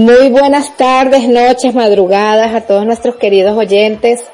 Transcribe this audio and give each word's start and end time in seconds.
Muy 0.00 0.30
buenas 0.30 0.78
tardes, 0.78 1.28
noches, 1.28 1.74
madrugadas 1.74 2.54
a 2.54 2.62
todos 2.62 2.86
nuestros 2.86 3.16
queridos 3.16 3.54
oyentes 3.54 4.24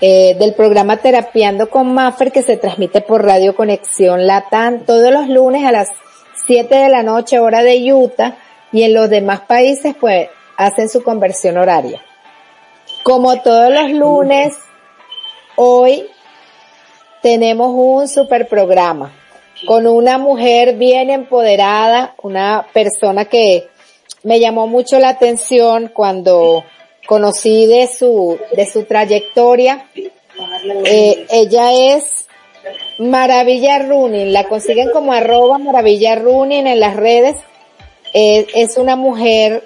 eh, 0.00 0.34
del 0.36 0.52
programa 0.54 0.96
Terapiando 0.96 1.70
con 1.70 1.94
Maffer 1.94 2.32
que 2.32 2.42
se 2.42 2.56
transmite 2.56 3.02
por 3.02 3.24
Radio 3.24 3.54
Conexión 3.54 4.26
Latam 4.26 4.80
todos 4.80 5.12
los 5.12 5.28
lunes 5.28 5.64
a 5.64 5.70
las 5.70 5.90
7 6.48 6.74
de 6.74 6.88
la 6.88 7.04
noche 7.04 7.38
hora 7.38 7.62
de 7.62 7.94
Utah 7.94 8.36
y 8.72 8.82
en 8.82 8.94
los 8.94 9.08
demás 9.08 9.42
países 9.42 9.94
pues 9.94 10.28
hacen 10.56 10.88
su 10.88 11.04
conversión 11.04 11.56
horaria. 11.56 12.02
Como 13.04 13.40
todos 13.42 13.72
los 13.72 13.92
lunes, 13.92 14.56
hoy 15.54 16.08
tenemos 17.22 17.68
un 17.72 18.08
super 18.08 18.48
programa 18.48 19.12
con 19.68 19.86
una 19.86 20.18
mujer 20.18 20.74
bien 20.74 21.10
empoderada, 21.10 22.16
una 22.24 22.66
persona 22.72 23.26
que 23.26 23.68
me 24.26 24.40
llamó 24.40 24.66
mucho 24.66 24.98
la 24.98 25.10
atención 25.10 25.92
cuando 25.94 26.64
conocí 27.06 27.66
de 27.66 27.86
su, 27.86 28.36
de 28.56 28.66
su 28.66 28.82
trayectoria. 28.82 29.86
Eh, 30.84 31.26
ella 31.30 31.72
es 31.72 32.26
Maravilla 32.98 33.78
Running, 33.78 34.32
la 34.32 34.48
consiguen 34.48 34.90
como 34.90 35.12
arroba 35.12 35.58
Maravilla 35.58 36.14
en 36.14 36.80
las 36.80 36.96
redes. 36.96 37.36
Eh, 38.14 38.48
es 38.56 38.76
una 38.78 38.96
mujer, 38.96 39.62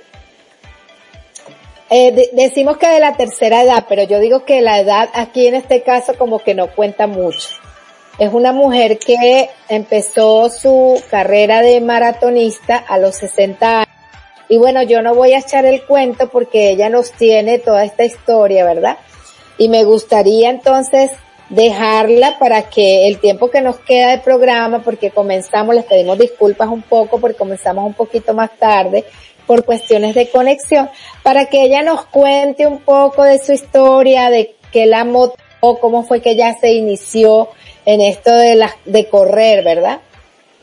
eh, 1.88 2.30
decimos 2.34 2.76
que 2.76 2.88
de 2.88 3.00
la 3.00 3.16
tercera 3.16 3.62
edad, 3.62 3.86
pero 3.88 4.02
yo 4.02 4.20
digo 4.20 4.44
que 4.44 4.60
la 4.60 4.78
edad 4.78 5.08
aquí 5.14 5.46
en 5.46 5.54
este 5.54 5.82
caso 5.82 6.18
como 6.18 6.38
que 6.40 6.54
no 6.54 6.70
cuenta 6.74 7.06
mucho. 7.06 7.48
Es 8.18 8.30
una 8.30 8.52
mujer 8.52 8.98
que 8.98 9.48
empezó 9.70 10.50
su 10.50 11.02
carrera 11.10 11.62
de 11.62 11.80
maratonista 11.80 12.76
a 12.76 12.98
los 12.98 13.16
60 13.16 13.78
años. 13.78 13.89
Y 14.50 14.58
bueno, 14.58 14.82
yo 14.82 15.00
no 15.00 15.14
voy 15.14 15.32
a 15.32 15.38
echar 15.38 15.64
el 15.64 15.84
cuento 15.84 16.28
porque 16.28 16.70
ella 16.70 16.90
nos 16.90 17.12
tiene 17.12 17.60
toda 17.60 17.84
esta 17.84 18.04
historia, 18.04 18.64
¿verdad? 18.64 18.98
Y 19.58 19.68
me 19.68 19.84
gustaría 19.84 20.50
entonces 20.50 21.12
dejarla 21.50 22.36
para 22.40 22.62
que 22.68 23.06
el 23.06 23.20
tiempo 23.20 23.48
que 23.48 23.60
nos 23.60 23.78
queda 23.78 24.10
de 24.10 24.18
programa, 24.18 24.82
porque 24.82 25.10
comenzamos, 25.10 25.76
les 25.76 25.84
pedimos 25.84 26.18
disculpas 26.18 26.68
un 26.68 26.82
poco 26.82 27.20
porque 27.20 27.38
comenzamos 27.38 27.86
un 27.86 27.94
poquito 27.94 28.34
más 28.34 28.50
tarde 28.58 29.04
por 29.46 29.64
cuestiones 29.64 30.16
de 30.16 30.28
conexión, 30.28 30.90
para 31.22 31.46
que 31.46 31.62
ella 31.62 31.82
nos 31.82 32.06
cuente 32.06 32.66
un 32.66 32.80
poco 32.80 33.22
de 33.22 33.38
su 33.38 33.52
historia, 33.52 34.30
de 34.30 34.56
que 34.72 34.86
la 34.86 35.04
moto, 35.04 35.36
cómo 35.60 36.02
fue 36.02 36.20
que 36.20 36.30
ella 36.30 36.56
se 36.60 36.72
inició 36.72 37.50
en 37.86 38.00
esto 38.00 38.32
de, 38.32 38.68
de 38.84 39.08
correr, 39.08 39.62
¿verdad? 39.62 40.00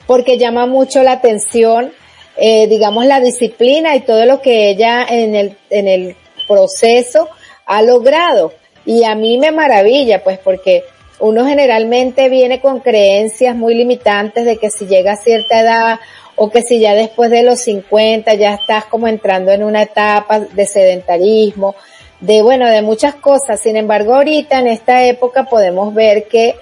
Porque 0.08 0.38
llama 0.38 0.66
mucho 0.66 1.04
la 1.04 1.14
atención, 1.14 1.94
eh, 2.38 2.68
digamos, 2.68 3.06
la 3.06 3.20
disciplina 3.20 3.96
y 3.96 4.02
todo 4.02 4.26
lo 4.26 4.42
que 4.42 4.70
ella 4.70 5.06
en 5.10 5.36
el, 5.36 5.58
en 5.70 5.88
el 5.88 6.16
proceso 6.48 7.30
ha 7.66 7.82
logrado. 7.82 8.54
Y 8.86 9.04
a 9.04 9.16
mí 9.16 9.38
me 9.38 9.52
maravilla, 9.52 10.24
pues, 10.24 10.38
porque 10.38 10.84
uno 11.20 11.46
generalmente 11.46 12.30
viene 12.30 12.62
con 12.62 12.80
creencias 12.80 13.56
muy 13.56 13.74
limitantes 13.74 14.46
de 14.46 14.58
que 14.58 14.70
si 14.70 14.86
llega 14.86 15.14
a 15.14 15.18
cierta 15.18 15.60
edad 15.60 16.00
o 16.36 16.52
que 16.52 16.62
si 16.62 16.80
ya 16.80 16.94
después 16.94 17.32
de 17.32 17.42
los 17.42 17.60
50 17.62 18.36
ya 18.36 18.54
estás 18.54 18.86
como 18.86 19.08
entrando 19.08 19.52
en 19.52 19.64
una 19.64 19.82
etapa 19.82 20.40
de 20.40 20.66
sedentarismo, 20.68 21.76
de 22.20 22.44
bueno, 22.44 22.68
de 22.70 22.84
muchas 22.84 23.16
cosas. 23.16 23.60
Sin 23.60 23.76
embargo, 23.76 24.14
ahorita 24.14 24.60
en 24.60 24.68
esta 24.68 25.04
época 25.06 25.46
podemos 25.46 25.94
ver 25.94 26.28
que 26.28 26.56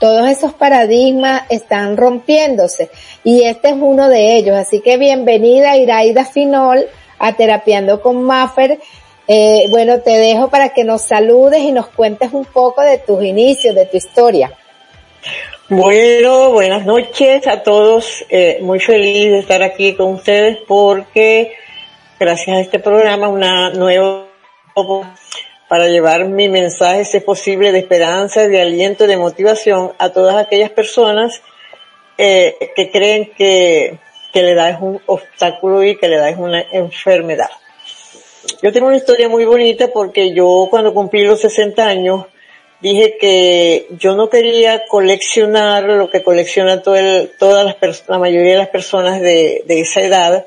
todos 0.00 0.28
esos 0.30 0.54
paradigmas 0.54 1.42
están 1.50 1.96
rompiéndose 1.96 2.90
y 3.22 3.42
este 3.42 3.68
es 3.68 3.76
uno 3.78 4.08
de 4.08 4.36
ellos. 4.36 4.56
Así 4.56 4.80
que 4.80 4.96
bienvenida 4.96 5.76
Iraida 5.76 6.24
Finol 6.24 6.86
a 7.18 7.34
Terapiando 7.34 8.00
con 8.00 8.22
Maffer. 8.24 8.80
Eh, 9.28 9.66
bueno, 9.70 10.00
te 10.00 10.18
dejo 10.18 10.48
para 10.48 10.70
que 10.70 10.84
nos 10.84 11.02
saludes 11.02 11.60
y 11.60 11.70
nos 11.70 11.86
cuentes 11.88 12.32
un 12.32 12.46
poco 12.46 12.80
de 12.80 12.96
tus 12.98 13.22
inicios, 13.22 13.74
de 13.74 13.86
tu 13.86 13.98
historia. 13.98 14.50
Bueno, 15.68 16.50
buenas 16.50 16.86
noches 16.86 17.46
a 17.46 17.62
todos. 17.62 18.24
Eh, 18.30 18.58
muy 18.62 18.80
feliz 18.80 19.30
de 19.30 19.38
estar 19.38 19.62
aquí 19.62 19.94
con 19.94 20.14
ustedes 20.14 20.58
porque 20.66 21.52
gracias 22.18 22.56
a 22.56 22.60
este 22.60 22.78
programa 22.78 23.28
una 23.28 23.70
nueva 23.70 24.24
para 25.70 25.86
llevar 25.86 26.24
mi 26.24 26.48
mensaje, 26.48 27.04
si 27.04 27.18
es 27.18 27.22
posible, 27.22 27.70
de 27.70 27.78
esperanza, 27.78 28.48
de 28.48 28.60
aliento, 28.60 29.06
de 29.06 29.16
motivación 29.16 29.92
a 29.98 30.08
todas 30.08 30.34
aquellas 30.34 30.70
personas 30.70 31.42
eh, 32.18 32.72
que 32.74 32.90
creen 32.90 33.30
que, 33.38 33.96
que 34.32 34.40
edad 34.40 34.70
es 34.70 34.78
un 34.80 35.00
obstáculo 35.06 35.84
y 35.84 35.96
que 35.96 36.08
la 36.08 36.16
edad 36.16 36.30
es 36.30 36.38
una 36.38 36.60
enfermedad. 36.72 37.50
Yo 38.60 38.72
tengo 38.72 38.88
una 38.88 38.96
historia 38.96 39.28
muy 39.28 39.44
bonita 39.44 39.92
porque 39.92 40.34
yo 40.34 40.66
cuando 40.68 40.92
cumplí 40.92 41.22
los 41.22 41.40
60 41.40 41.86
años 41.86 42.24
dije 42.80 43.16
que 43.20 43.86
yo 43.90 44.16
no 44.16 44.28
quería 44.28 44.86
coleccionar 44.88 45.84
lo 45.84 46.10
que 46.10 46.24
colecciona 46.24 46.82
todo 46.82 46.96
el, 46.96 47.30
todas 47.38 47.64
las 47.64 48.08
la 48.08 48.18
mayoría 48.18 48.54
de 48.54 48.58
las 48.58 48.70
personas 48.70 49.20
de, 49.20 49.62
de 49.66 49.80
esa 49.82 50.00
edad, 50.00 50.46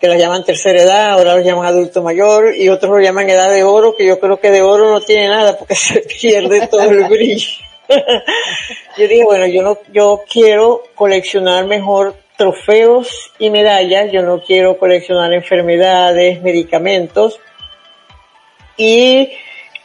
que 0.00 0.08
la 0.08 0.16
llaman 0.16 0.44
tercera 0.44 0.82
edad, 0.82 1.10
ahora 1.10 1.36
lo 1.36 1.42
llaman 1.42 1.66
adulto 1.66 2.02
mayor 2.02 2.54
y 2.54 2.68
otros 2.68 2.90
lo 2.92 3.00
llaman 3.00 3.28
edad 3.30 3.50
de 3.50 3.64
oro, 3.64 3.96
que 3.96 4.06
yo 4.06 4.20
creo 4.20 4.38
que 4.38 4.50
de 4.50 4.62
oro 4.62 4.90
no 4.90 5.00
tiene 5.00 5.28
nada 5.28 5.58
porque 5.58 5.74
se 5.76 6.00
pierde 6.00 6.66
todo 6.66 6.82
el 6.82 7.04
brillo. 7.04 7.48
yo 8.98 9.08
dije, 9.08 9.24
bueno, 9.24 9.46
yo 9.46 9.62
no, 9.62 9.78
yo 9.92 10.22
quiero 10.30 10.82
coleccionar 10.94 11.66
mejor 11.66 12.16
trofeos 12.36 13.32
y 13.38 13.48
medallas, 13.50 14.12
yo 14.12 14.22
no 14.22 14.42
quiero 14.42 14.76
coleccionar 14.76 15.32
enfermedades, 15.32 16.42
medicamentos 16.42 17.40
y, 18.76 19.30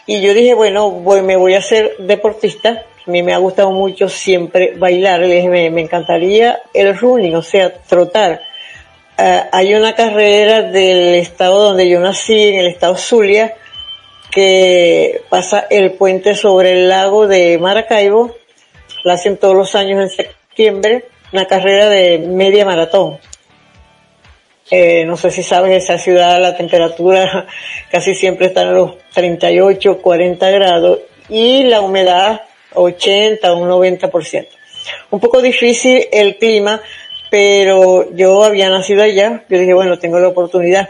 y 0.06 0.22
yo 0.22 0.34
dije, 0.34 0.54
bueno, 0.54 0.92
voy, 0.92 1.22
me 1.22 1.38
voy 1.38 1.54
a 1.54 1.60
hacer 1.60 1.96
deportista, 2.00 2.86
a 3.08 3.10
mí 3.10 3.24
me 3.24 3.34
ha 3.34 3.38
gustado 3.38 3.72
mucho 3.72 4.10
siempre 4.10 4.74
bailar, 4.76 5.22
me, 5.22 5.70
me 5.70 5.82
encantaría 5.82 6.62
el 6.74 6.98
running, 6.98 7.36
o 7.36 7.42
sea, 7.42 7.72
trotar 7.74 8.42
eh, 9.24 9.44
hay 9.52 9.76
una 9.76 9.94
carrera 9.94 10.64
del 10.64 11.16
estado 11.16 11.62
donde 11.62 11.88
yo 11.88 12.00
nací, 12.00 12.48
en 12.48 12.60
el 12.60 12.68
estado 12.68 12.96
Zulia, 12.96 13.56
que 14.32 15.22
pasa 15.30 15.68
el 15.70 15.92
puente 15.92 16.34
sobre 16.34 16.72
el 16.72 16.90
lago 16.90 17.28
de 17.28 17.60
Maracaibo, 17.60 18.36
la 19.04 19.14
hacen 19.14 19.38
todos 19.38 19.56
los 19.56 19.76
años 19.76 20.02
en 20.02 20.10
septiembre, 20.10 21.06
una 21.32 21.46
carrera 21.46 21.88
de 21.90 22.18
media 22.20 22.66
maratón. 22.66 23.20
Eh, 24.72 25.06
no 25.06 25.18
sé 25.18 25.30
si 25.30 25.44
sabes, 25.44 25.84
esa 25.84 26.00
ciudad 26.00 26.40
la 26.40 26.56
temperatura 26.56 27.46
casi 27.92 28.16
siempre 28.16 28.48
está 28.48 28.64
en 28.64 28.74
los 28.74 28.98
38, 29.14 30.02
40 30.02 30.50
grados 30.50 31.00
y 31.30 31.64
la 31.64 31.82
humedad 31.82 32.42
80 32.74 33.54
o 33.54 33.58
un 33.58 33.70
90%. 33.70 34.48
Un 35.12 35.20
poco 35.20 35.42
difícil 35.42 36.08
el 36.12 36.38
clima, 36.38 36.82
pero 37.32 38.14
yo 38.14 38.44
había 38.44 38.70
nacido 38.70 39.04
allá, 39.04 39.46
yo 39.48 39.58
dije, 39.58 39.74
bueno, 39.74 39.98
tengo 39.98 40.20
la 40.20 40.28
oportunidad. 40.28 40.90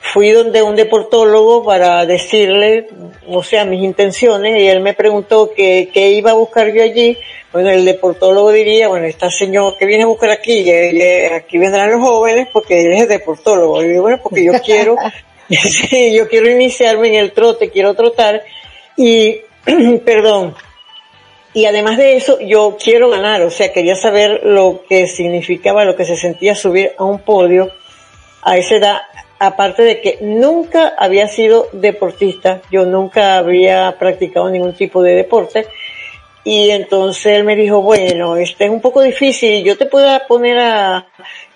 Fui 0.00 0.30
donde 0.30 0.64
un 0.64 0.74
deportólogo 0.74 1.64
para 1.64 2.04
decirle, 2.06 2.88
o 3.28 3.44
sea, 3.44 3.64
mis 3.64 3.80
intenciones, 3.84 4.60
y 4.60 4.66
él 4.66 4.80
me 4.80 4.94
preguntó 4.94 5.52
qué, 5.54 5.88
qué 5.94 6.10
iba 6.10 6.32
a 6.32 6.34
buscar 6.34 6.72
yo 6.72 6.82
allí. 6.82 7.16
Bueno, 7.52 7.70
el 7.70 7.84
deportólogo 7.84 8.50
diría, 8.50 8.88
bueno, 8.88 9.06
esta 9.06 9.30
señor 9.30 9.76
que 9.78 9.86
viene 9.86 10.02
a 10.02 10.06
buscar 10.08 10.30
aquí, 10.30 10.68
aquí 10.68 11.58
vendrán 11.58 11.92
los 11.92 12.00
jóvenes 12.00 12.48
porque 12.52 12.80
él 12.80 12.92
es 12.94 13.08
deportólogo. 13.08 13.80
Y 13.80 13.90
digo, 13.90 14.02
bueno, 14.02 14.18
porque 14.20 14.44
yo 14.44 14.52
quiero, 14.64 14.96
sí, 15.50 16.12
yo 16.12 16.28
quiero 16.28 16.50
iniciarme 16.50 17.10
en 17.10 17.14
el 17.14 17.30
trote, 17.30 17.70
quiero 17.70 17.94
trotar, 17.94 18.42
y, 18.96 19.36
perdón, 20.04 20.56
y 21.52 21.64
además 21.64 21.96
de 21.96 22.16
eso, 22.16 22.38
yo 22.40 22.76
quiero 22.82 23.10
ganar, 23.10 23.42
o 23.42 23.50
sea, 23.50 23.72
quería 23.72 23.96
saber 23.96 24.42
lo 24.44 24.82
que 24.88 25.08
significaba, 25.08 25.84
lo 25.84 25.96
que 25.96 26.04
se 26.04 26.16
sentía 26.16 26.54
subir 26.54 26.92
a 26.96 27.04
un 27.04 27.20
podio 27.20 27.70
a 28.42 28.56
esa 28.56 28.76
edad, 28.76 28.98
aparte 29.38 29.82
de 29.82 30.00
que 30.00 30.18
nunca 30.20 30.94
había 30.96 31.26
sido 31.26 31.68
deportista, 31.72 32.62
yo 32.70 32.86
nunca 32.86 33.38
había 33.38 33.96
practicado 33.98 34.48
ningún 34.48 34.74
tipo 34.74 35.02
de 35.02 35.14
deporte, 35.14 35.66
y 36.44 36.70
entonces 36.70 37.26
él 37.38 37.44
me 37.44 37.56
dijo, 37.56 37.82
bueno, 37.82 38.36
este 38.36 38.66
es 38.66 38.70
un 38.70 38.80
poco 38.80 39.02
difícil, 39.02 39.64
yo 39.64 39.76
te 39.76 39.86
puedo 39.86 40.08
poner 40.28 40.58
a, 40.58 40.96
a, 40.96 41.06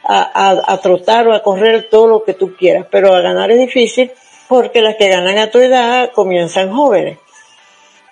a, 0.03 0.73
a 0.73 0.81
trotar 0.81 1.29
o 1.29 1.35
a 1.35 1.43
correr 1.43 1.89
todo 1.89 2.09
lo 2.09 2.25
que 2.25 2.35
tú 2.35 2.57
quieras, 2.57 2.87
pero 2.91 3.15
a 3.15 3.21
ganar 3.21 3.51
es 3.53 3.59
difícil 3.59 4.11
porque 4.49 4.83
las 4.83 4.97
que 4.97 5.09
ganan 5.09 5.39
a 5.39 5.51
tu 5.51 5.59
edad 5.59 6.11
comienzan 6.13 6.73
jóvenes. 6.73 7.19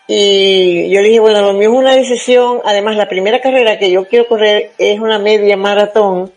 Y 0.09 0.91
yo 0.91 1.01
le 1.01 1.09
dije, 1.09 1.21
bueno, 1.21 1.43
lo 1.43 1.53
mío 1.53 1.71
es 1.71 1.79
una 1.79 1.95
decisión. 1.95 2.61
Además, 2.65 2.97
la 2.97 3.09
primera 3.09 3.41
carrera 3.41 3.79
que 3.79 3.91
yo 3.91 4.07
quiero 4.07 4.27
correr 4.27 4.73
es 4.79 4.99
una 4.99 5.19
media 5.19 5.57
maratón, 5.57 6.33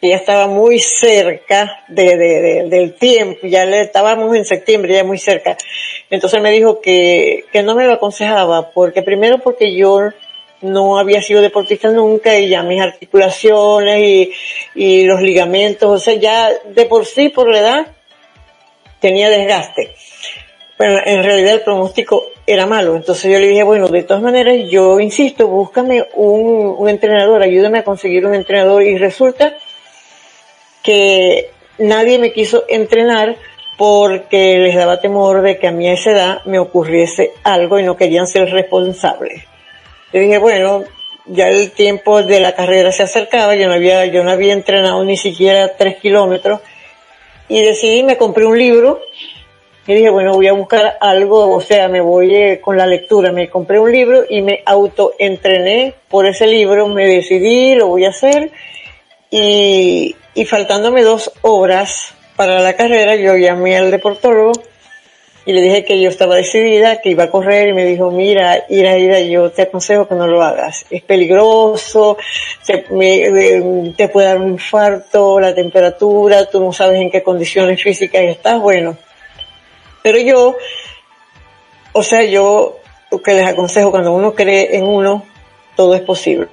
que 0.00 0.08
ya 0.08 0.16
estaba 0.16 0.48
muy 0.48 0.80
cerca 0.80 1.84
de, 1.86 2.16
de, 2.16 2.68
del 2.68 2.94
tiempo, 2.94 3.46
ya 3.46 3.64
le 3.64 3.82
estábamos 3.82 4.34
en 4.34 4.44
septiembre, 4.44 4.94
ya 4.94 5.04
muy 5.04 5.18
cerca. 5.18 5.56
Entonces 6.10 6.42
me 6.42 6.50
dijo 6.50 6.80
que, 6.80 7.44
que 7.52 7.62
no 7.62 7.76
me 7.76 7.86
lo 7.86 7.92
aconsejaba, 7.92 8.72
porque 8.72 9.02
primero 9.02 9.38
porque 9.38 9.76
yo 9.76 10.08
no 10.60 10.98
había 10.98 11.22
sido 11.22 11.40
deportista 11.40 11.88
nunca 11.90 12.36
y 12.36 12.48
ya 12.48 12.64
mis 12.64 12.80
articulaciones 12.80 14.00
y, 14.00 14.32
y 14.74 15.04
los 15.04 15.22
ligamentos, 15.22 15.88
o 15.88 15.98
sea, 15.98 16.14
ya 16.14 16.50
de 16.50 16.86
por 16.86 17.06
sí, 17.06 17.28
por 17.28 17.48
la 17.48 17.58
edad, 17.60 17.86
tenía 18.98 19.30
desgaste. 19.30 19.94
Pero 20.76 20.98
en 21.06 21.22
realidad 21.22 21.54
el 21.54 21.60
pronóstico 21.60 22.31
era 22.46 22.66
malo. 22.66 22.96
Entonces 22.96 23.30
yo 23.30 23.38
le 23.38 23.48
dije, 23.48 23.62
bueno, 23.62 23.88
de 23.88 24.02
todas 24.02 24.22
maneras, 24.22 24.56
yo 24.68 25.00
insisto, 25.00 25.46
búscame 25.48 26.06
un, 26.14 26.88
entrenador, 26.88 27.42
ayúdame 27.42 27.78
a 27.78 27.84
conseguir 27.84 28.26
un 28.26 28.34
entrenador. 28.34 28.82
Y 28.82 28.98
resulta 28.98 29.54
que 30.82 31.50
nadie 31.78 32.18
me 32.18 32.32
quiso 32.32 32.64
entrenar 32.68 33.36
porque 33.78 34.58
les 34.58 34.76
daba 34.76 35.00
temor 35.00 35.42
de 35.42 35.58
que 35.58 35.68
a 35.68 35.72
mí 35.72 35.88
a 35.88 35.94
esa 35.94 36.10
edad 36.10 36.44
me 36.44 36.58
ocurriese 36.58 37.32
algo 37.42 37.78
y 37.78 37.82
no 37.82 37.96
querían 37.96 38.26
ser 38.26 38.50
responsables. 38.50 39.44
Yo 40.12 40.20
dije, 40.20 40.38
bueno, 40.38 40.84
ya 41.26 41.48
el 41.48 41.70
tiempo 41.70 42.22
de 42.22 42.40
la 42.40 42.54
carrera 42.54 42.92
se 42.92 43.04
acercaba, 43.04 43.54
yo 43.54 43.68
no 43.68 43.74
había, 43.74 44.04
yo 44.06 44.24
no 44.24 44.30
había 44.30 44.52
entrenado 44.52 45.02
ni 45.04 45.16
siquiera 45.16 45.76
tres 45.76 45.96
kilómetros 45.96 46.60
y 47.48 47.60
decidí, 47.62 48.02
me 48.02 48.16
compré 48.16 48.46
un 48.46 48.58
libro 48.58 49.00
y 49.86 49.94
dije, 49.94 50.10
bueno, 50.10 50.34
voy 50.34 50.46
a 50.46 50.52
buscar 50.52 50.96
algo, 51.00 51.50
o 51.54 51.60
sea, 51.60 51.88
me 51.88 52.00
voy 52.00 52.34
eh, 52.34 52.60
con 52.60 52.76
la 52.76 52.86
lectura, 52.86 53.32
me 53.32 53.50
compré 53.50 53.80
un 53.80 53.90
libro 53.90 54.24
y 54.28 54.40
me 54.42 54.62
autoentrené 54.64 55.94
por 56.08 56.26
ese 56.26 56.46
libro, 56.46 56.86
me 56.88 57.06
decidí, 57.06 57.74
lo 57.74 57.88
voy 57.88 58.04
a 58.04 58.10
hacer 58.10 58.52
y, 59.30 60.14
y 60.34 60.44
faltándome 60.44 61.02
dos 61.02 61.32
horas 61.42 62.14
para 62.36 62.60
la 62.60 62.74
carrera, 62.74 63.16
yo 63.16 63.36
llamé 63.36 63.76
al 63.76 63.90
deportólogo 63.90 64.52
y 65.44 65.52
le 65.52 65.60
dije 65.60 65.84
que 65.84 66.00
yo 66.00 66.08
estaba 66.08 66.36
decidida, 66.36 67.00
que 67.00 67.10
iba 67.10 67.24
a 67.24 67.30
correr 67.30 67.70
y 67.70 67.72
me 67.72 67.84
dijo, 67.84 68.10
mira, 68.10 68.64
Ira, 68.68 68.96
Ira, 68.96 69.20
yo 69.20 69.50
te 69.50 69.62
aconsejo 69.62 70.06
que 70.06 70.14
no 70.14 70.26
lo 70.26 70.40
hagas. 70.40 70.86
Es 70.88 71.02
peligroso, 71.02 72.16
te, 72.64 72.84
te 73.96 74.08
puede 74.08 74.26
dar 74.28 74.38
un 74.38 74.50
infarto, 74.50 75.40
la 75.40 75.52
temperatura, 75.52 76.48
tú 76.48 76.60
no 76.60 76.72
sabes 76.72 77.00
en 77.00 77.10
qué 77.10 77.22
condiciones 77.22 77.82
físicas 77.82 78.22
estás, 78.22 78.60
bueno. 78.60 78.96
Pero 80.02 80.18
yo, 80.18 80.56
o 81.92 82.02
sea, 82.02 82.24
yo 82.24 82.78
lo 83.10 83.22
que 83.22 83.34
les 83.34 83.46
aconsejo, 83.46 83.90
cuando 83.90 84.12
uno 84.12 84.34
cree 84.34 84.76
en 84.76 84.84
uno, 84.84 85.24
todo 85.76 85.94
es 85.94 86.02
posible. 86.02 86.48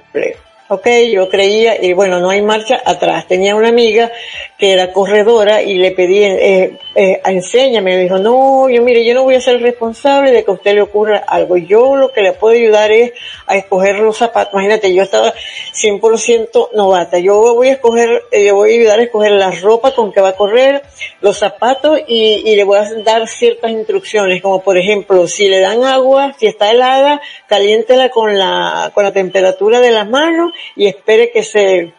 Ok, 0.72 0.86
yo 1.12 1.28
creía, 1.28 1.84
y 1.84 1.94
bueno, 1.94 2.20
no 2.20 2.30
hay 2.30 2.42
marcha 2.42 2.80
atrás. 2.84 3.26
Tenía 3.26 3.56
una 3.56 3.70
amiga 3.70 4.12
que 4.56 4.72
era 4.72 4.92
corredora 4.92 5.62
y 5.62 5.74
le 5.74 5.90
pedí, 5.90 6.22
eh, 6.22 6.78
eh, 6.94 7.20
enséñame, 7.24 7.96
me 7.96 8.02
dijo, 8.04 8.18
no, 8.18 8.68
yo 8.68 8.80
mire, 8.80 9.04
yo 9.04 9.12
no 9.14 9.24
voy 9.24 9.34
a 9.34 9.40
ser 9.40 9.60
responsable 9.60 10.30
de 10.30 10.44
que 10.44 10.50
a 10.52 10.54
usted 10.54 10.74
le 10.74 10.82
ocurra 10.82 11.24
algo. 11.26 11.56
Yo 11.56 11.96
lo 11.96 12.12
que 12.12 12.22
le 12.22 12.34
puedo 12.34 12.54
ayudar 12.54 12.92
es 12.92 13.10
a 13.48 13.56
escoger 13.56 13.98
los 13.98 14.18
zapatos. 14.18 14.52
Imagínate, 14.52 14.94
yo 14.94 15.02
estaba 15.02 15.34
100% 15.74 16.68
novata. 16.74 17.18
Yo 17.18 17.52
voy 17.56 17.66
a 17.66 17.72
escoger, 17.72 18.22
eh, 18.30 18.46
yo 18.46 18.54
voy 18.54 18.70
a 18.70 18.74
ayudar 18.74 19.00
a 19.00 19.02
escoger 19.02 19.32
la 19.32 19.50
ropa 19.50 19.92
con 19.92 20.12
que 20.12 20.20
va 20.20 20.28
a 20.28 20.36
correr, 20.36 20.84
los 21.20 21.36
zapatos 21.36 21.98
y, 22.06 22.48
y 22.48 22.54
le 22.54 22.62
voy 22.62 22.78
a 22.78 22.88
dar 23.02 23.26
ciertas 23.26 23.72
instrucciones, 23.72 24.40
como 24.40 24.62
por 24.62 24.78
ejemplo, 24.78 25.26
si 25.26 25.48
le 25.48 25.58
dan 25.58 25.82
agua, 25.82 26.36
si 26.38 26.46
está 26.46 26.70
helada, 26.70 27.20
caliéntela 27.48 28.10
con 28.10 28.38
la, 28.38 28.92
con 28.94 29.02
la 29.02 29.12
temperatura 29.12 29.80
de 29.80 29.90
las 29.90 30.08
manos 30.08 30.52
y 30.76 30.86
espere 30.86 31.30
que 31.30 31.42
se, 31.42 31.92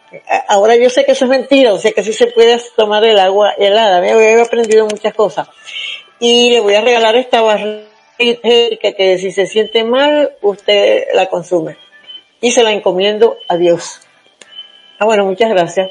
ahora 0.48 0.76
yo 0.76 0.90
sé 0.90 1.04
que 1.04 1.12
eso 1.12 1.24
es 1.24 1.30
mentira, 1.30 1.72
o 1.72 1.78
sea 1.78 1.92
que 1.92 2.02
sí 2.02 2.12
se 2.12 2.28
puede 2.28 2.60
tomar 2.76 3.04
el 3.04 3.18
agua 3.18 3.52
helada, 3.58 4.00
me 4.00 4.10
he 4.10 4.40
aprendido 4.40 4.86
muchas 4.86 5.14
cosas. 5.14 5.48
Y 6.18 6.50
le 6.50 6.60
voy 6.60 6.74
a 6.74 6.80
regalar 6.80 7.16
esta 7.16 7.40
barra 7.40 7.80
que 8.16 9.18
si 9.18 9.32
se 9.32 9.46
siente 9.46 9.84
mal, 9.84 10.32
usted 10.40 11.04
la 11.14 11.26
consume. 11.26 11.76
Y 12.40 12.52
se 12.52 12.62
la 12.62 12.72
encomiendo 12.72 13.38
a 13.48 13.56
Dios. 13.56 14.00
Ah, 14.98 15.04
bueno, 15.04 15.24
muchas 15.24 15.50
gracias. 15.50 15.90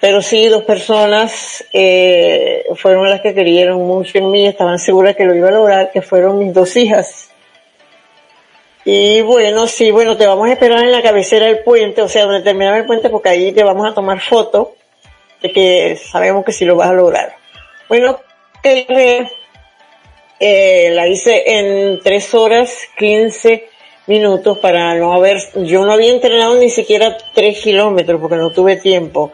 Pero 0.00 0.22
sí, 0.22 0.48
dos 0.48 0.64
personas 0.64 1.62
eh, 1.74 2.64
fueron 2.76 3.08
las 3.10 3.20
que 3.20 3.34
creyeron 3.34 3.86
mucho 3.86 4.16
en 4.16 4.30
mí, 4.30 4.46
estaban 4.46 4.78
seguras 4.78 5.14
que 5.14 5.26
lo 5.26 5.34
iba 5.34 5.48
a 5.48 5.52
lograr, 5.52 5.90
que 5.92 6.00
fueron 6.00 6.38
mis 6.38 6.54
dos 6.54 6.74
hijas. 6.76 7.29
Y 8.84 9.20
bueno, 9.20 9.66
sí, 9.66 9.90
bueno, 9.90 10.16
te 10.16 10.26
vamos 10.26 10.48
a 10.48 10.52
esperar 10.52 10.82
en 10.82 10.92
la 10.92 11.02
cabecera 11.02 11.46
del 11.46 11.62
puente, 11.62 12.00
o 12.00 12.08
sea, 12.08 12.24
donde 12.24 12.40
terminaba 12.40 12.78
el 12.78 12.86
puente, 12.86 13.10
porque 13.10 13.28
ahí 13.28 13.52
te 13.52 13.62
vamos 13.62 13.90
a 13.90 13.94
tomar 13.94 14.20
foto 14.20 14.74
de 15.42 15.52
que 15.52 15.96
sabemos 15.96 16.44
que 16.44 16.52
sí 16.52 16.64
lo 16.64 16.76
vas 16.76 16.88
a 16.88 16.94
lograr. 16.94 17.34
Bueno, 17.88 18.20
eh, 18.62 19.28
la 20.92 21.06
hice 21.06 21.58
en 21.58 22.00
tres 22.00 22.34
horas 22.34 22.74
15 22.98 23.68
minutos 24.06 24.58
para 24.58 24.94
no 24.94 25.12
haber, 25.12 25.38
yo 25.54 25.84
no 25.84 25.92
había 25.92 26.12
entrenado 26.12 26.54
ni 26.54 26.70
siquiera 26.70 27.16
tres 27.34 27.60
kilómetros 27.60 28.20
porque 28.20 28.36
no 28.36 28.50
tuve 28.50 28.76
tiempo. 28.76 29.32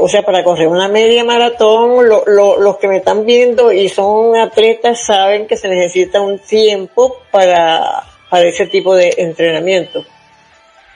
O 0.00 0.08
sea, 0.08 0.22
para 0.22 0.42
correr 0.42 0.66
una 0.66 0.88
media 0.88 1.22
maratón, 1.22 2.08
lo, 2.08 2.24
lo, 2.26 2.58
los 2.58 2.78
que 2.78 2.88
me 2.88 2.96
están 2.96 3.24
viendo 3.24 3.70
y 3.70 3.88
son 3.88 4.36
atletas 4.36 5.04
saben 5.04 5.46
que 5.46 5.56
se 5.56 5.68
necesita 5.68 6.20
un 6.20 6.40
tiempo 6.40 7.20
para 7.30 8.07
para 8.30 8.48
ese 8.48 8.66
tipo 8.66 8.94
de 8.94 9.14
entrenamiento. 9.18 10.04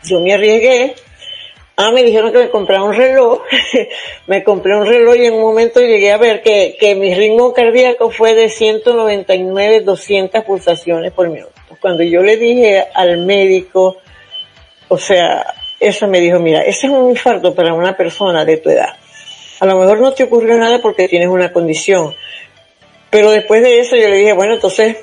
Yo 0.04 0.20
me 0.20 0.34
arriesgué, 0.34 0.94
ah, 1.76 1.90
me 1.92 2.02
dijeron 2.02 2.32
que 2.32 2.38
me 2.38 2.50
comprara 2.50 2.82
un 2.82 2.94
reloj, 2.94 3.40
me 4.26 4.42
compré 4.42 4.76
un 4.76 4.86
reloj 4.86 5.16
y 5.16 5.26
en 5.26 5.34
un 5.34 5.42
momento 5.42 5.80
llegué 5.80 6.12
a 6.12 6.18
ver 6.18 6.42
que, 6.42 6.76
que 6.78 6.94
mi 6.94 7.14
ritmo 7.14 7.52
cardíaco 7.52 8.10
fue 8.10 8.34
de 8.34 8.48
199, 8.48 9.80
200 9.80 10.44
pulsaciones 10.44 11.12
por 11.12 11.28
minuto. 11.28 11.52
Cuando 11.80 12.02
yo 12.02 12.22
le 12.22 12.36
dije 12.36 12.84
al 12.94 13.18
médico, 13.18 13.98
o 14.88 14.98
sea, 14.98 15.54
eso 15.80 16.06
me 16.06 16.20
dijo, 16.20 16.38
mira, 16.38 16.62
ese 16.62 16.86
es 16.86 16.92
un 16.92 17.10
infarto 17.10 17.54
para 17.54 17.74
una 17.74 17.96
persona 17.96 18.44
de 18.44 18.58
tu 18.58 18.70
edad. 18.70 18.94
A 19.58 19.66
lo 19.66 19.78
mejor 19.78 20.00
no 20.00 20.12
te 20.12 20.24
ocurrió 20.24 20.56
nada 20.56 20.80
porque 20.80 21.08
tienes 21.08 21.28
una 21.28 21.52
condición. 21.52 22.14
Pero 23.10 23.30
después 23.30 23.62
de 23.62 23.80
eso 23.80 23.96
yo 23.96 24.08
le 24.08 24.16
dije, 24.16 24.32
bueno, 24.32 24.54
entonces 24.54 24.96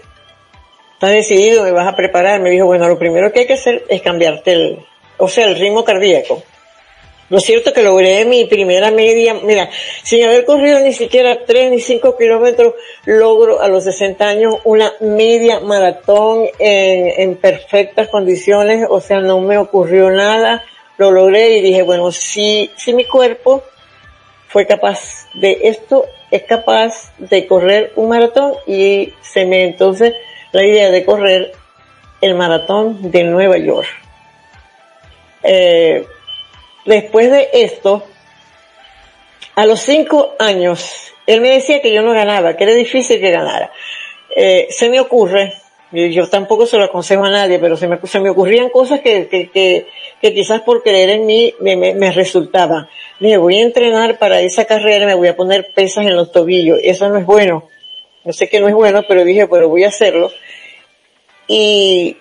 estás 1.00 1.12
decidido, 1.12 1.64
me 1.64 1.72
vas 1.72 1.88
a 1.88 1.96
preparar. 1.96 2.42
Me 2.42 2.50
dijo, 2.50 2.66
bueno, 2.66 2.90
lo 2.90 3.00
primero 3.00 3.32
que 3.32 3.40
hay 3.40 3.48
que 3.48 3.54
hacer 3.54 3.86
es 3.88 4.02
cambiarte 4.02 4.52
el, 4.52 4.80
o 5.18 5.30
sea, 5.30 5.46
el 5.46 5.56
ritmo 5.56 5.86
cardíaco. 5.86 6.44
Lo 7.30 7.40
cierto 7.40 7.72
que 7.72 7.84
logré 7.84 8.26
mi 8.26 8.44
primera 8.46 8.92
media, 8.92 9.34
mira, 9.36 9.70
sin 10.04 10.26
haber 10.26 10.44
corrido 10.44 10.82
ni 10.82 10.92
siquiera 10.92 11.46
3 11.46 11.72
ni 11.72 11.80
5 11.80 12.18
kilómetros, 12.18 12.74
logro 13.06 13.62
a 13.62 13.70
los 13.70 13.86
60 13.86 14.28
años 14.28 14.56
una 14.66 14.92
media 15.00 15.62
maratón 15.62 16.48
en, 16.58 17.22
en 17.22 17.36
perfectas 17.38 18.10
condiciones, 18.10 18.86
o 18.90 19.00
sea, 19.00 19.22
no 19.22 19.40
me 19.40 19.58
ocurrió 19.58 20.10
nada, 20.12 20.66
lo 20.98 21.12
logré 21.12 21.60
y 21.60 21.62
dije, 21.62 21.84
bueno, 21.84 22.12
si, 22.12 22.72
si 22.76 22.94
mi 22.94 23.06
cuerpo 23.06 23.64
fue 24.50 24.66
capaz 24.66 25.30
de 25.36 25.60
esto, 25.64 26.08
es 26.32 26.44
capaz 26.44 27.14
de 27.20 27.48
correr 27.48 27.94
un 27.96 28.10
maratón 28.10 28.54
y 28.68 29.14
se 29.22 29.46
me 29.46 29.64
entonces 29.64 30.16
la 30.52 30.64
idea 30.64 30.90
de 30.92 31.06
correr 31.06 31.52
el 32.22 32.36
maratón 32.36 33.12
de 33.12 33.24
Nueva 33.24 33.58
York. 33.58 33.88
Eh, 35.44 36.06
después 36.86 37.32
de 37.32 37.50
esto, 37.54 38.04
a 39.56 39.66
los 39.66 39.80
cinco 39.82 40.36
años, 40.40 41.14
él 41.26 41.42
me 41.42 41.50
decía 41.50 41.82
que 41.82 41.94
yo 41.94 42.02
no 42.02 42.14
ganaba, 42.14 42.56
que 42.56 42.64
era 42.64 42.74
difícil 42.74 43.20
que 43.20 43.32
ganara. 43.32 43.72
Eh, 44.36 44.68
se 44.70 44.90
me 44.90 45.00
ocurre, 45.00 45.54
yo 45.92 46.28
tampoco 46.30 46.66
se 46.66 46.78
lo 46.78 46.84
aconsejo 46.84 47.24
a 47.24 47.30
nadie, 47.30 47.60
pero 47.60 47.78
se 47.78 47.88
me, 47.88 48.00
se 48.04 48.20
me 48.20 48.30
ocurrían 48.30 48.70
cosas 48.70 49.00
que, 49.00 49.28
que, 49.28 49.50
que, 49.50 50.34
quizás 50.34 50.62
por 50.62 50.84
creer 50.84 51.10
en 51.10 51.26
mí 51.26 51.54
me, 51.62 51.76
me, 51.76 51.94
me 51.94 52.12
resultaban. 52.12 52.88
Me 53.20 53.38
voy 53.38 53.58
a 53.58 53.64
entrenar 53.64 54.20
para 54.20 54.42
esa 54.42 54.66
carrera, 54.66 55.06
me 55.06 55.16
voy 55.16 55.30
a 55.30 55.36
poner 55.36 55.72
pesas 55.74 56.06
en 56.06 56.16
los 56.16 56.32
tobillos, 56.32 56.80
eso 56.84 57.10
no 57.10 57.18
es 57.18 57.26
bueno. 57.26 57.70
Yo 58.26 58.34
sé 58.34 58.50
que 58.50 58.60
no 58.60 58.68
es 58.68 58.74
bueno, 58.74 59.04
pero 59.08 59.24
dije, 59.24 59.48
pero 59.48 59.70
voy 59.70 59.84
a 59.84 59.88
hacerlo. 59.90 60.32
Y, 61.48 62.18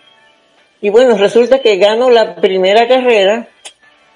y 0.81 0.89
bueno, 0.91 1.17
resulta 1.17 1.61
que 1.61 1.77
gano 1.77 2.11
la 2.11 2.37
primera 2.37 2.87
carrera 2.87 3.49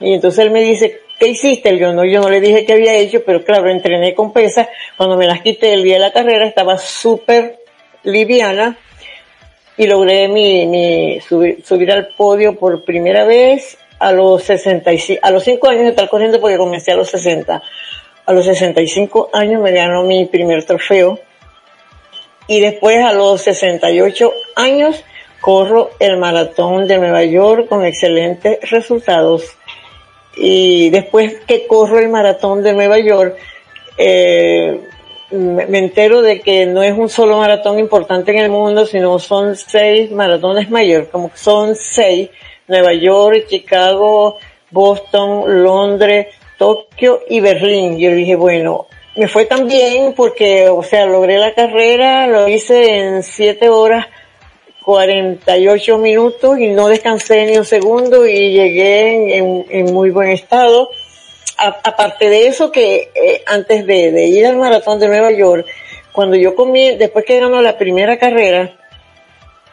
y 0.03 0.15
entonces 0.15 0.45
él 0.45 0.51
me 0.51 0.61
dice, 0.61 1.01
¿qué 1.19 1.29
hiciste? 1.29 1.79
Yo 1.79 1.93
no, 1.93 2.05
yo 2.05 2.21
no 2.21 2.29
le 2.29 2.41
dije 2.41 2.65
qué 2.65 2.73
había 2.73 2.95
hecho, 2.95 3.23
pero 3.25 3.45
claro, 3.45 3.71
entrené 3.71 4.15
con 4.15 4.33
pesas. 4.33 4.69
Cuando 4.97 5.17
me 5.17 5.27
las 5.27 5.41
quité 5.43 5.73
el 5.75 5.85
día 5.85 5.95
de 5.95 6.01
la 6.01 6.12
carrera 6.12 6.47
estaba 6.47 6.77
súper 6.77 7.59
liviana 8.03 8.77
y 9.77 9.87
logré 9.87 10.27
mi, 10.27 11.21
subir 11.21 11.93
al 11.93 12.09
podio 12.09 12.57
por 12.57 12.85
primera 12.85 13.25
vez 13.25 13.79
a 14.01 14.11
los 14.11 14.43
65, 14.43 15.21
a 15.23 15.31
los 15.31 15.45
5 15.45 15.69
años 15.69 15.83
de 15.85 15.91
estar 15.91 16.09
corriendo 16.09 16.41
porque 16.41 16.57
comencé 16.57 16.91
a 16.91 16.97
los 16.97 17.09
60. 17.11 17.62
A 18.27 18.33
los 18.33 18.45
65 18.45 19.31
años 19.33 19.62
me 19.62 19.71
ganó 19.71 20.03
mi 20.03 20.25
primer 20.27 20.65
trofeo 20.65 21.21
y 22.47 22.61
después 22.61 23.05
a 23.05 23.13
los 23.13 23.43
68 23.43 24.33
años 24.57 25.05
corro 25.41 25.91
el 25.99 26.17
maratón 26.19 26.87
de 26.87 26.99
Nueva 26.99 27.25
York 27.25 27.69
con 27.69 27.85
excelentes 27.85 28.71
resultados. 28.71 29.45
Y 30.37 30.91
después 30.91 31.41
que 31.47 31.67
corro 31.67 31.99
el 31.99 32.09
maratón 32.09 32.63
de 32.63 32.73
Nueva 32.73 32.99
York, 32.99 33.37
eh, 33.99 34.81
me 35.33 35.79
entero 35.79 36.23
de 36.23 36.41
que 36.41 36.67
no 36.67 36.83
es 36.83 36.97
un 36.97 37.09
solo 37.09 37.39
maratón 37.39 37.79
importante 37.79 38.33
en 38.33 38.39
el 38.39 38.51
mundo, 38.51 38.87
sino 38.87 39.19
son 39.19 39.57
seis 39.57 40.11
maratones 40.11 40.71
mayores, 40.71 41.09
como 41.09 41.31
son 41.35 41.75
seis, 41.75 42.29
Nueva 42.69 42.93
York, 42.93 43.47
Chicago, 43.49 44.39
Boston, 44.71 45.63
Londres, 45.63 46.29
Tokio 46.59 47.21
y 47.29 47.41
Berlín. 47.41 47.99
Yo 47.99 48.11
dije, 48.13 48.37
bueno, 48.37 48.87
me 49.16 49.28
fue 49.28 49.45
tan 49.45 49.66
bien 49.66 50.14
porque, 50.14 50.69
o 50.69 50.83
sea, 50.83 51.07
logré 51.07 51.38
la 51.38 51.54
carrera, 51.54 52.26
lo 52.26 52.49
hice 52.49 52.99
en 52.99 53.23
7 53.23 53.69
horas 53.69 54.07
48 54.83 55.99
minutos 55.99 56.59
y 56.59 56.69
no 56.69 56.88
descansé 56.88 57.47
ni 57.47 57.57
un 57.57 57.64
segundo 57.64 58.26
y 58.26 58.52
llegué 58.52 59.37
en, 59.37 59.85
muy 59.92 60.11
buen 60.11 60.31
estado. 60.31 60.90
aparte 61.57 62.28
de 62.28 62.47
eso 62.47 62.73
que 62.73 63.11
eh, 63.14 63.42
antes 63.47 63.87
de, 63.87 64.11
de, 64.12 64.25
ir 64.26 64.47
al 64.47 64.57
maratón 64.57 64.99
de 64.99 65.09
Nueva 65.09 65.31
York, 65.31 65.66
cuando 66.12 66.37
yo 66.37 66.54
comí, 66.54 66.97
después 66.97 67.25
que 67.25 67.38
ganó 67.38 67.62
la 67.62 67.78
primera 67.78 68.19
carrera, 68.19 68.76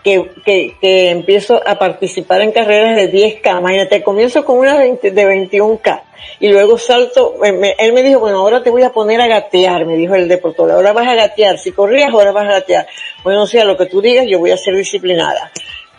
que, 0.04 0.32
que, 0.46 0.76
que, 0.80 1.10
empiezo 1.10 1.62
a 1.66 1.78
participar 1.78 2.42
en 2.42 2.52
carreras 2.52 2.96
de 2.96 3.12
10K. 3.12 3.60
Imagínate, 3.60 4.04
comienzo 4.04 4.46
con 4.46 4.58
una 4.58 4.78
de 4.80 4.92
21K 4.92 6.02
y 6.40 6.48
luego 6.48 6.78
salto, 6.78 7.36
él 7.44 7.94
me 7.94 8.04
dijo, 8.04 8.20
bueno, 8.20 8.40
ahora 8.40 8.64
te 8.64 8.70
voy 8.70 8.84
a 8.84 8.92
poner 8.92 9.20
a 9.22 9.28
gatear, 9.28 9.86
me 9.86 9.96
dijo 9.96 10.16
el 10.16 10.28
deportor, 10.28 10.72
ahora 10.72 10.94
vas 10.94 11.08
a 11.08 11.16
gatear, 11.16 11.58
si 11.58 11.72
corrías, 11.72 12.12
ahora 12.12 12.32
vas 12.32 12.46
a 12.46 12.60
gatear. 12.60 12.88
Bueno, 13.24 13.44
o 13.44 13.48
sea, 13.48 13.66
lo 13.66 13.78
que 13.78 13.88
tú 13.88 14.02
digas, 14.02 14.26
yo 14.28 14.40
voy 14.40 14.52
a 14.52 14.58
ser 14.58 14.76
disciplinada. 14.76 15.52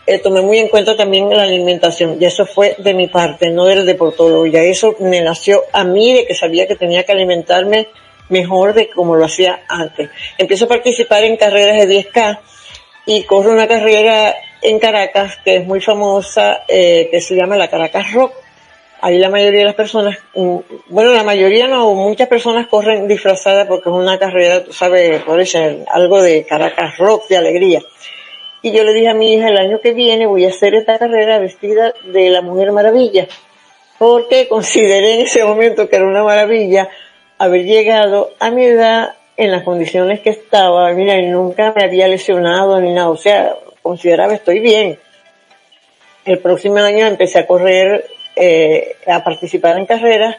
Eh, 0.06 0.18
tomé 0.18 0.40
muy 0.40 0.58
en 0.58 0.68
cuenta 0.68 0.96
también 0.96 1.28
la 1.28 1.42
alimentación, 1.42 2.16
y 2.20 2.24
eso 2.24 2.46
fue 2.46 2.74
de 2.78 2.94
mi 2.94 3.06
parte, 3.08 3.50
no 3.50 3.66
del 3.66 3.84
deportólogo, 3.84 4.46
ya 4.46 4.62
eso 4.62 4.96
me 5.00 5.20
nació 5.20 5.62
a 5.72 5.84
mí 5.84 6.14
de 6.14 6.26
que 6.26 6.34
sabía 6.34 6.66
que 6.66 6.74
tenía 6.74 7.04
que 7.04 7.12
alimentarme 7.12 7.88
mejor 8.28 8.72
de 8.72 8.88
como 8.90 9.16
lo 9.16 9.26
hacía 9.26 9.60
antes. 9.68 10.08
Empiezo 10.38 10.64
a 10.64 10.68
participar 10.68 11.24
en 11.24 11.36
carreras 11.36 11.86
de 11.86 12.06
10K, 12.12 12.38
y 13.10 13.24
corro 13.24 13.50
una 13.50 13.66
carrera 13.66 14.36
en 14.62 14.78
Caracas 14.78 15.36
que 15.44 15.56
es 15.56 15.66
muy 15.66 15.80
famosa, 15.80 16.62
eh, 16.68 17.08
que 17.10 17.20
se 17.20 17.34
llama 17.34 17.56
la 17.56 17.66
Caracas 17.66 18.12
Rock. 18.12 18.32
Ahí 19.00 19.18
la 19.18 19.28
mayoría 19.28 19.60
de 19.60 19.64
las 19.64 19.74
personas, 19.74 20.16
mm, 20.32 20.58
bueno, 20.90 21.12
la 21.12 21.24
mayoría 21.24 21.66
no, 21.66 21.92
muchas 21.94 22.28
personas 22.28 22.68
corren 22.68 23.08
disfrazadas 23.08 23.66
porque 23.66 23.88
es 23.88 23.96
una 23.96 24.16
carrera, 24.16 24.62
tú 24.62 24.72
sabes, 24.72 25.24
por 25.24 25.40
eso, 25.40 25.58
algo 25.88 26.22
de 26.22 26.46
Caracas 26.46 26.98
Rock, 26.98 27.26
de 27.26 27.36
alegría. 27.36 27.82
Y 28.62 28.70
yo 28.70 28.84
le 28.84 28.92
dije 28.92 29.08
a 29.08 29.14
mi 29.14 29.34
hija, 29.34 29.48
el 29.48 29.58
año 29.58 29.80
que 29.80 29.92
viene 29.92 30.26
voy 30.26 30.44
a 30.44 30.50
hacer 30.50 30.76
esta 30.76 30.96
carrera 30.96 31.40
vestida 31.40 31.92
de 32.04 32.30
la 32.30 32.42
Mujer 32.42 32.70
Maravilla, 32.70 33.26
porque 33.98 34.46
consideré 34.46 35.14
en 35.14 35.22
ese 35.22 35.42
momento 35.42 35.88
que 35.88 35.96
era 35.96 36.06
una 36.06 36.22
maravilla 36.22 36.88
haber 37.38 37.64
llegado 37.64 38.34
a 38.38 38.52
mi 38.52 38.66
edad 38.66 39.14
en 39.40 39.50
las 39.50 39.62
condiciones 39.62 40.20
que 40.20 40.28
estaba, 40.28 40.92
mira, 40.92 41.18
nunca 41.22 41.72
me 41.74 41.82
había 41.82 42.06
lesionado 42.06 42.78
ni 42.78 42.92
nada, 42.92 43.08
o 43.08 43.16
sea, 43.16 43.54
consideraba 43.80 44.34
estoy 44.34 44.60
bien. 44.60 44.98
El 46.26 46.40
próximo 46.40 46.76
año 46.76 47.06
empecé 47.06 47.38
a 47.38 47.46
correr, 47.46 48.04
eh, 48.36 48.96
a 49.06 49.24
participar 49.24 49.78
en 49.78 49.86
carreras, 49.86 50.36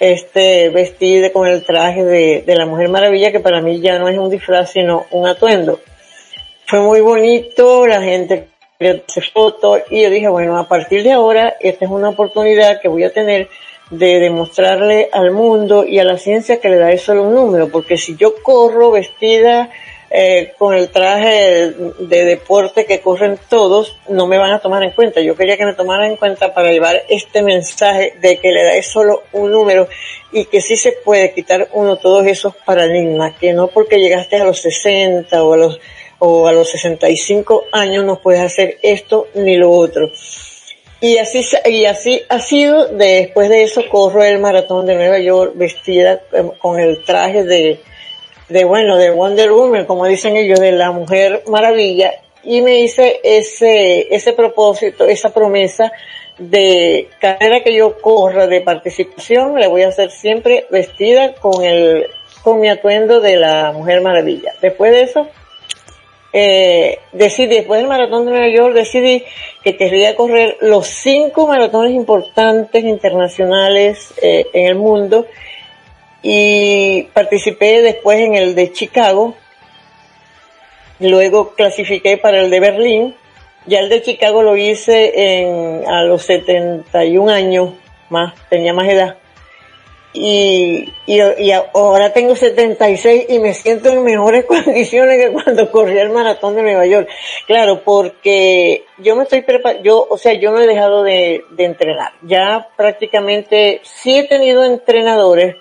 este, 0.00 0.70
vestida 0.70 1.30
con 1.30 1.46
el 1.46 1.64
traje 1.64 2.02
de, 2.02 2.42
de 2.44 2.56
la 2.56 2.66
Mujer 2.66 2.88
Maravilla, 2.88 3.30
que 3.30 3.38
para 3.38 3.60
mí 3.60 3.80
ya 3.80 3.96
no 4.00 4.08
es 4.08 4.18
un 4.18 4.28
disfraz, 4.28 4.72
sino 4.72 5.06
un 5.12 5.28
atuendo. 5.28 5.78
Fue 6.66 6.80
muy 6.80 7.00
bonito, 7.00 7.86
la 7.86 8.02
gente 8.02 8.48
se 9.06 9.20
foto 9.20 9.78
y 9.88 10.02
yo 10.02 10.10
dije, 10.10 10.28
bueno, 10.28 10.58
a 10.58 10.66
partir 10.66 11.04
de 11.04 11.12
ahora, 11.12 11.54
esta 11.60 11.84
es 11.84 11.90
una 11.92 12.08
oportunidad 12.08 12.80
que 12.80 12.88
voy 12.88 13.04
a 13.04 13.12
tener 13.12 13.48
de 13.90 14.18
demostrarle 14.18 15.08
al 15.12 15.30
mundo 15.30 15.84
y 15.84 15.98
a 15.98 16.04
la 16.04 16.18
ciencia 16.18 16.60
que 16.60 16.68
le 16.68 16.76
da 16.76 16.96
solo 16.98 17.24
un 17.24 17.34
número, 17.34 17.68
porque 17.68 17.96
si 17.96 18.16
yo 18.16 18.34
corro 18.42 18.90
vestida 18.90 19.70
eh, 20.10 20.54
con 20.56 20.74
el 20.74 20.88
traje 20.90 21.74
de 21.98 22.24
deporte 22.24 22.86
que 22.86 23.00
corren 23.00 23.38
todos, 23.48 23.98
no 24.08 24.26
me 24.26 24.38
van 24.38 24.52
a 24.52 24.60
tomar 24.60 24.82
en 24.82 24.92
cuenta. 24.92 25.20
Yo 25.20 25.36
quería 25.36 25.56
que 25.56 25.66
me 25.66 25.74
tomaran 25.74 26.10
en 26.10 26.16
cuenta 26.16 26.54
para 26.54 26.70
llevar 26.70 27.02
este 27.08 27.42
mensaje 27.42 28.14
de 28.20 28.38
que 28.38 28.50
le 28.50 28.64
da 28.64 28.82
solo 28.82 29.24
un 29.32 29.50
número 29.50 29.88
y 30.32 30.44
que 30.46 30.60
sí 30.60 30.76
se 30.76 30.92
puede 30.92 31.32
quitar 31.32 31.68
uno 31.72 31.96
todos 31.96 32.26
esos 32.26 32.54
paradigmas, 32.54 33.36
que 33.36 33.52
no 33.52 33.68
porque 33.68 33.98
llegaste 33.98 34.36
a 34.36 34.44
los 34.44 34.60
60 34.60 35.42
o 35.42 35.52
a 35.52 35.56
los 35.56 35.80
o 36.18 36.48
a 36.48 36.52
los 36.52 36.70
65 36.70 37.64
años 37.72 38.04
no 38.04 38.20
puedes 38.20 38.40
hacer 38.40 38.78
esto 38.82 39.28
ni 39.34 39.56
lo 39.56 39.70
otro. 39.70 40.10
Y 41.00 41.18
así, 41.18 41.44
y 41.66 41.84
así 41.84 42.22
ha 42.28 42.38
sido, 42.38 42.86
después 42.88 43.50
de 43.50 43.62
eso 43.62 43.82
corro 43.90 44.24
el 44.24 44.38
maratón 44.38 44.86
de 44.86 44.94
Nueva 44.94 45.18
York 45.18 45.52
vestida 45.54 46.20
con 46.58 46.80
el 46.80 47.04
traje 47.04 47.44
de, 47.44 47.80
de 48.48 48.64
bueno, 48.64 48.96
de 48.96 49.10
Wonder 49.10 49.52
Woman, 49.52 49.84
como 49.84 50.06
dicen 50.06 50.36
ellos, 50.36 50.58
de 50.58 50.72
la 50.72 50.92
Mujer 50.92 51.42
Maravilla, 51.48 52.12
y 52.42 52.62
me 52.62 52.80
hice 52.80 53.20
ese, 53.22 54.14
ese 54.14 54.32
propósito, 54.32 55.04
esa 55.04 55.34
promesa 55.34 55.92
de 56.38 57.08
carrera 57.20 57.60
que 57.62 57.74
yo 57.74 57.98
corra 58.00 58.46
de 58.46 58.60
participación, 58.60 59.58
la 59.58 59.68
voy 59.68 59.82
a 59.82 59.88
hacer 59.88 60.10
siempre 60.10 60.66
vestida 60.70 61.34
con 61.34 61.62
el, 61.62 62.06
con 62.42 62.60
mi 62.60 62.68
atuendo 62.68 63.20
de 63.20 63.36
la 63.36 63.72
Mujer 63.72 64.00
Maravilla. 64.00 64.52
Después 64.62 64.92
de 64.92 65.02
eso, 65.02 65.28
eh, 66.32 66.98
decidí, 67.12 67.56
después 67.56 67.80
del 67.80 67.88
maratón 67.88 68.24
de 68.24 68.32
Nueva 68.32 68.48
York, 68.48 68.74
decidí 68.74 69.24
que 69.62 69.76
querría 69.76 70.14
correr 70.16 70.56
los 70.60 70.86
cinco 70.86 71.46
maratones 71.46 71.92
importantes 71.92 72.84
internacionales 72.84 74.14
eh, 74.20 74.46
en 74.52 74.66
el 74.66 74.74
mundo. 74.74 75.26
Y 76.22 77.04
participé 77.12 77.82
después 77.82 78.18
en 78.18 78.34
el 78.34 78.54
de 78.54 78.72
Chicago, 78.72 79.34
luego 80.98 81.54
clasifiqué 81.54 82.16
para 82.16 82.40
el 82.40 82.50
de 82.50 82.60
Berlín, 82.60 83.14
ya 83.66 83.80
el 83.80 83.88
de 83.88 84.02
Chicago 84.02 84.42
lo 84.42 84.56
hice 84.56 85.40
en, 85.40 85.88
a 85.88 86.02
los 86.02 86.22
71 86.22 87.30
años 87.30 87.74
más, 88.08 88.34
tenía 88.48 88.72
más 88.72 88.88
edad 88.88 89.16
y, 90.12 90.92
y, 91.06 91.20
y, 91.20 91.52
ahora 91.52 92.12
tengo 92.12 92.34
76 92.34 93.26
y 93.28 93.38
me 93.38 93.52
siento 93.52 93.90
en 93.90 94.02
mejores 94.02 94.44
condiciones 94.46 95.22
que 95.22 95.30
cuando 95.30 95.70
corrí 95.70 95.98
el 95.98 96.08
maratón 96.08 96.56
de 96.56 96.62
Nueva 96.62 96.86
York. 96.86 97.08
Claro, 97.46 97.82
porque 97.84 98.84
yo 98.98 99.14
me 99.14 99.24
estoy 99.24 99.42
preparando, 99.42 99.84
yo, 99.84 100.06
o 100.08 100.16
sea, 100.16 100.32
yo 100.32 100.52
no 100.52 100.60
he 100.60 100.66
dejado 100.66 101.02
de, 101.02 101.44
de 101.50 101.64
entrenar. 101.64 102.12
Ya 102.22 102.68
prácticamente 102.76 103.80
sí 103.82 104.16
he 104.16 104.24
tenido 104.24 104.64
entrenadores, 104.64 105.56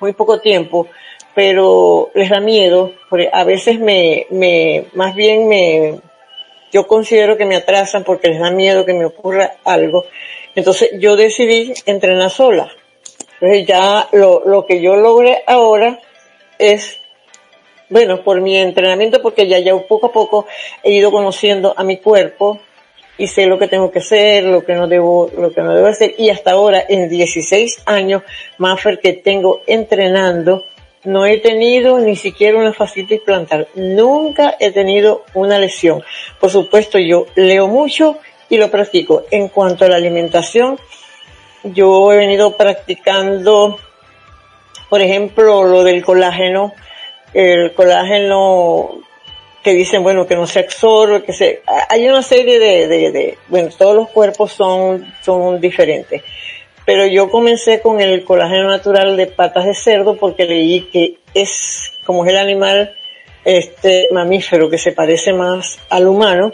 muy 0.00 0.14
poco 0.14 0.40
tiempo, 0.40 0.88
pero 1.34 2.10
les 2.14 2.30
da 2.30 2.40
miedo, 2.40 2.92
porque 3.10 3.28
a 3.30 3.44
veces 3.44 3.78
me, 3.78 4.26
me, 4.30 4.86
más 4.94 5.14
bien 5.14 5.48
me, 5.48 6.00
yo 6.72 6.86
considero 6.86 7.36
que 7.36 7.44
me 7.44 7.56
atrasan 7.56 8.04
porque 8.04 8.28
les 8.28 8.40
da 8.40 8.50
miedo 8.50 8.86
que 8.86 8.94
me 8.94 9.04
ocurra 9.04 9.56
algo. 9.64 10.04
Entonces 10.54 10.90
yo 10.98 11.16
decidí 11.16 11.74
entrenar 11.84 12.30
sola 12.30 12.72
entonces 13.40 13.66
ya 13.66 14.08
lo, 14.12 14.42
lo 14.46 14.66
que 14.66 14.80
yo 14.80 14.96
logré 14.96 15.42
ahora 15.46 16.00
es, 16.58 17.00
bueno, 17.90 18.22
por 18.22 18.40
mi 18.40 18.56
entrenamiento, 18.56 19.20
porque 19.20 19.46
ya, 19.46 19.58
ya 19.58 19.76
poco 19.76 20.06
a 20.06 20.12
poco 20.12 20.46
he 20.82 20.92
ido 20.92 21.10
conociendo 21.10 21.74
a 21.76 21.84
mi 21.84 21.98
cuerpo 21.98 22.60
y 23.18 23.26
sé 23.28 23.46
lo 23.46 23.58
que 23.58 23.68
tengo 23.68 23.90
que 23.90 24.00
hacer, 24.00 24.44
lo 24.44 24.64
que 24.64 24.74
no 24.74 24.88
debo, 24.88 25.30
lo 25.36 25.50
que 25.50 25.62
no 25.62 25.74
debo 25.74 25.86
hacer. 25.86 26.14
Y 26.18 26.30
hasta 26.30 26.52
ahora, 26.52 26.84
en 26.88 27.08
16 27.08 27.82
años, 27.86 28.22
más 28.58 28.80
que 29.02 29.14
tengo 29.14 29.62
entrenando, 29.66 30.64
no 31.04 31.24
he 31.24 31.38
tenido 31.38 31.98
ni 31.98 32.16
siquiera 32.16 32.58
una 32.58 32.72
fascitis 32.72 33.20
plantar. 33.20 33.68
Nunca 33.74 34.56
he 34.58 34.70
tenido 34.72 35.24
una 35.34 35.58
lesión. 35.58 36.02
Por 36.40 36.50
supuesto, 36.50 36.98
yo 36.98 37.26
leo 37.36 37.68
mucho 37.68 38.18
y 38.48 38.58
lo 38.58 38.70
practico. 38.70 39.24
En 39.30 39.48
cuanto 39.48 39.84
a 39.84 39.88
la 39.88 39.96
alimentación, 39.96 40.78
yo 41.72 42.12
he 42.12 42.16
venido 42.16 42.56
practicando, 42.56 43.78
por 44.88 45.00
ejemplo, 45.00 45.64
lo 45.64 45.84
del 45.84 46.04
colágeno, 46.04 46.72
el 47.34 47.74
colágeno 47.74 49.00
que 49.62 49.72
dicen, 49.72 50.02
bueno, 50.02 50.26
que 50.26 50.36
no 50.36 50.46
se 50.46 50.60
absorbe, 50.60 51.24
que 51.24 51.32
se, 51.32 51.62
hay 51.88 52.08
una 52.08 52.22
serie 52.22 52.58
de, 52.58 52.86
de, 52.86 53.10
de, 53.10 53.38
bueno, 53.48 53.68
todos 53.76 53.96
los 53.96 54.08
cuerpos 54.10 54.52
son, 54.52 55.12
son 55.22 55.60
diferentes. 55.60 56.22
Pero 56.84 57.04
yo 57.04 57.28
comencé 57.28 57.80
con 57.80 58.00
el 58.00 58.24
colágeno 58.24 58.68
natural 58.68 59.16
de 59.16 59.26
patas 59.26 59.64
de 59.64 59.74
cerdo 59.74 60.16
porque 60.16 60.44
leí 60.44 60.82
que 60.82 61.18
es, 61.34 61.98
como 62.04 62.24
es 62.24 62.30
el 62.30 62.38
animal, 62.38 62.94
este 63.44 64.06
mamífero 64.12 64.70
que 64.70 64.78
se 64.78 64.92
parece 64.92 65.32
más 65.32 65.80
al 65.90 66.06
humano, 66.06 66.52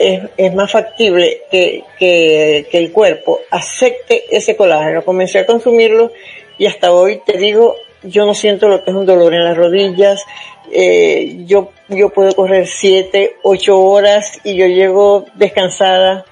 es, 0.00 0.22
es 0.38 0.54
más 0.54 0.72
factible 0.72 1.42
que, 1.50 1.84
que, 1.98 2.66
el 2.72 2.90
cuerpo 2.90 3.40
acepte 3.50 4.24
ese 4.34 4.56
colágeno. 4.56 5.04
Comencé 5.04 5.40
a 5.40 5.46
consumirlo 5.46 6.10
y 6.56 6.64
hasta 6.64 6.90
hoy 6.90 7.20
te 7.26 7.36
digo, 7.36 7.76
yo 8.02 8.24
no 8.24 8.32
siento 8.32 8.68
lo 8.68 8.82
que 8.82 8.90
es 8.90 8.96
un 8.96 9.04
dolor 9.04 9.34
en 9.34 9.44
las 9.44 9.58
rodillas. 9.58 10.24
Eh, 10.72 11.44
yo, 11.44 11.72
yo 11.88 12.08
puedo 12.08 12.34
correr 12.34 12.66
siete, 12.66 13.36
ocho 13.42 13.78
horas 13.78 14.40
y 14.42 14.56
yo 14.56 14.66
llego 14.66 15.26
descansada, 15.34 16.24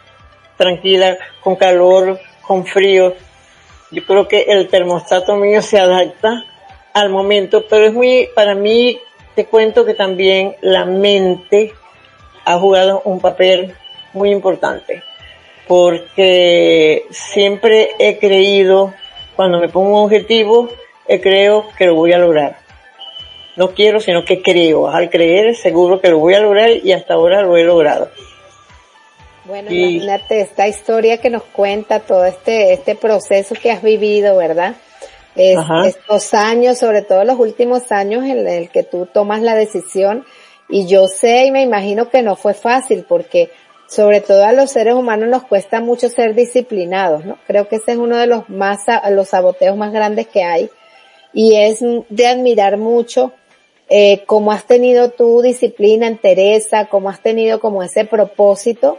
tranquila, 0.57 1.19
con 1.43 1.57
calor, 1.57 2.19
con 2.41 2.65
frío. 2.65 3.15
Yo 3.91 4.03
creo 4.07 4.27
que 4.29 4.47
el 4.49 4.69
termostato 4.69 5.37
mío 5.37 5.61
se 5.61 5.79
adapta 5.79 6.43
al 6.95 7.11
momento, 7.11 7.67
pero 7.69 7.85
es 7.85 7.93
muy, 7.93 8.31
para 8.35 8.55
mí, 8.55 8.99
te 9.35 9.45
cuento 9.45 9.85
que 9.85 9.93
también 9.93 10.57
la 10.63 10.87
mente 10.87 11.75
ha 12.49 12.59
jugado 12.59 13.03
un 13.05 13.21
papel 13.21 13.75
muy 14.13 14.31
importante 14.31 15.03
porque 15.67 17.05
siempre 17.11 17.91
he 17.99 18.19
creído 18.19 18.95
cuando 19.37 19.61
me 19.61 19.69
pongo 19.69 19.99
un 19.99 20.05
objetivo 20.07 20.69
creo 21.19 21.67
que 21.77 21.87
lo 21.87 21.95
voy 21.95 22.13
a 22.13 22.19
lograr. 22.19 22.59
No 23.57 23.71
quiero, 23.73 24.01
sino 24.01 24.25
que 24.25 24.43
creo. 24.43 24.89
Al 24.89 25.09
creer, 25.09 25.57
seguro 25.57 26.01
que 26.01 26.11
lo 26.11 26.19
voy 26.19 26.35
a 26.35 26.41
lograr 26.41 26.71
y 26.71 26.93
hasta 26.93 27.15
ahora 27.15 27.43
lo 27.43 27.57
he 27.57 27.65
logrado. 27.65 28.11
Bueno, 29.45 29.71
imagínate 29.71 30.43
esta 30.43 30.69
historia 30.69 31.19
que 31.19 31.31
nos 31.31 31.43
cuenta 31.43 32.01
todo 32.01 32.27
este, 32.27 32.75
este 32.75 32.95
proceso 32.95 33.55
que 33.55 33.71
has 33.71 33.83
vivido, 33.83 34.37
¿verdad? 34.37 34.75
estos 35.35 36.35
años, 36.35 36.79
sobre 36.79 37.03
todo 37.03 37.23
los 37.23 37.39
últimos 37.39 37.93
años 37.93 38.25
en 38.25 38.49
el 38.49 38.71
que 38.71 38.83
tú 38.83 39.07
tomas 39.07 39.41
la 39.41 39.55
decisión. 39.55 40.27
Y 40.69 40.87
yo 40.87 41.07
sé 41.07 41.47
y 41.47 41.51
me 41.51 41.63
imagino 41.63 42.11
que 42.11 42.23
no 42.23 42.37
fue 42.37 42.55
fácil 42.55 43.05
porque 43.09 43.51
sobre 43.89 44.21
todo 44.21 44.45
a 44.45 44.53
los 44.53 44.71
seres 44.71 44.95
humanos 44.95 45.29
nos 45.29 45.45
cuesta 45.45 45.81
mucho 45.81 46.09
ser 46.11 46.35
disciplinados, 46.35 47.25
¿no? 47.25 47.39
Creo 47.47 47.69
que 47.69 47.77
ese 47.77 47.93
es 47.93 47.99
uno 47.99 48.19
de 48.19 48.27
los 48.27 48.49
más, 48.51 48.81
los 49.11 49.29
saboteos 49.29 49.77
más 49.77 49.93
grandes 49.93 50.29
que 50.29 50.45
hay. 50.45 50.69
Y 51.33 51.57
es 51.57 51.81
de 51.81 52.27
admirar 52.27 52.77
mucho 52.77 53.33
eh, 53.89 54.25
cómo 54.27 54.53
has 54.53 54.65
tenido 54.65 55.11
tu 55.11 55.41
disciplina, 55.41 56.07
entereza, 56.07 56.87
cómo 56.87 57.09
has 57.09 57.23
tenido 57.23 57.59
como 57.61 57.83
ese 57.83 58.05
propósito, 58.05 58.99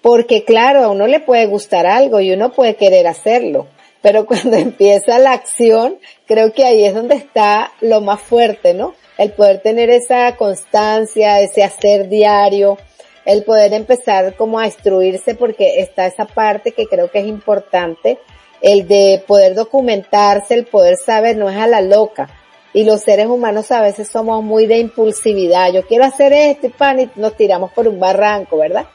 porque 0.00 0.44
claro, 0.44 0.82
a 0.82 0.88
uno 0.88 1.06
le 1.06 1.20
puede 1.20 1.44
gustar 1.46 1.86
algo 1.86 2.20
y 2.20 2.32
uno 2.32 2.52
puede 2.52 2.76
querer 2.76 3.06
hacerlo, 3.06 3.66
pero 4.00 4.24
cuando 4.26 4.56
empieza 4.56 5.18
la 5.18 5.32
acción, 5.32 5.98
creo 6.26 6.54
que 6.54 6.64
ahí 6.64 6.84
es 6.84 6.94
donde 6.94 7.16
está 7.16 7.72
lo 7.82 8.00
más 8.00 8.20
fuerte, 8.20 8.72
¿no? 8.72 8.94
El 9.18 9.32
poder 9.32 9.60
tener 9.60 9.90
esa 9.90 10.36
constancia, 10.36 11.40
ese 11.40 11.64
hacer 11.64 12.08
diario, 12.08 12.78
el 13.24 13.42
poder 13.44 13.72
empezar 13.72 14.34
como 14.36 14.58
a 14.58 14.66
instruirse 14.66 15.34
porque 15.34 15.80
está 15.80 16.06
esa 16.06 16.26
parte 16.26 16.72
que 16.72 16.86
creo 16.86 17.10
que 17.10 17.20
es 17.20 17.26
importante, 17.26 18.18
el 18.62 18.86
de 18.86 19.22
poder 19.26 19.54
documentarse, 19.54 20.54
el 20.54 20.66
poder 20.66 20.96
saber, 20.96 21.36
no 21.36 21.50
es 21.50 21.56
a 21.56 21.66
la 21.66 21.80
loca. 21.80 22.28
Y 22.72 22.84
los 22.84 23.00
seres 23.00 23.26
humanos 23.26 23.72
a 23.72 23.80
veces 23.80 24.08
somos 24.08 24.42
muy 24.44 24.66
de 24.66 24.78
impulsividad. 24.78 25.72
Yo 25.72 25.86
quiero 25.86 26.04
hacer 26.04 26.32
esto 26.32 26.66
y 26.66 26.70
pan 26.70 27.00
y 27.00 27.10
nos 27.16 27.36
tiramos 27.36 27.72
por 27.72 27.88
un 27.88 27.98
barranco, 27.98 28.58
¿verdad? 28.58 28.86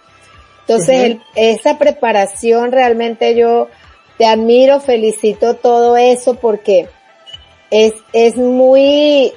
Entonces, 0.61 1.17
esa 1.35 1.77
preparación 1.77 2.71
realmente 2.71 3.35
yo 3.35 3.67
te 4.17 4.25
admiro, 4.25 4.79
felicito 4.79 5.55
todo 5.55 5.97
eso 5.97 6.35
porque 6.35 6.87
es, 7.71 7.93
es 8.13 8.35
muy, 8.37 9.33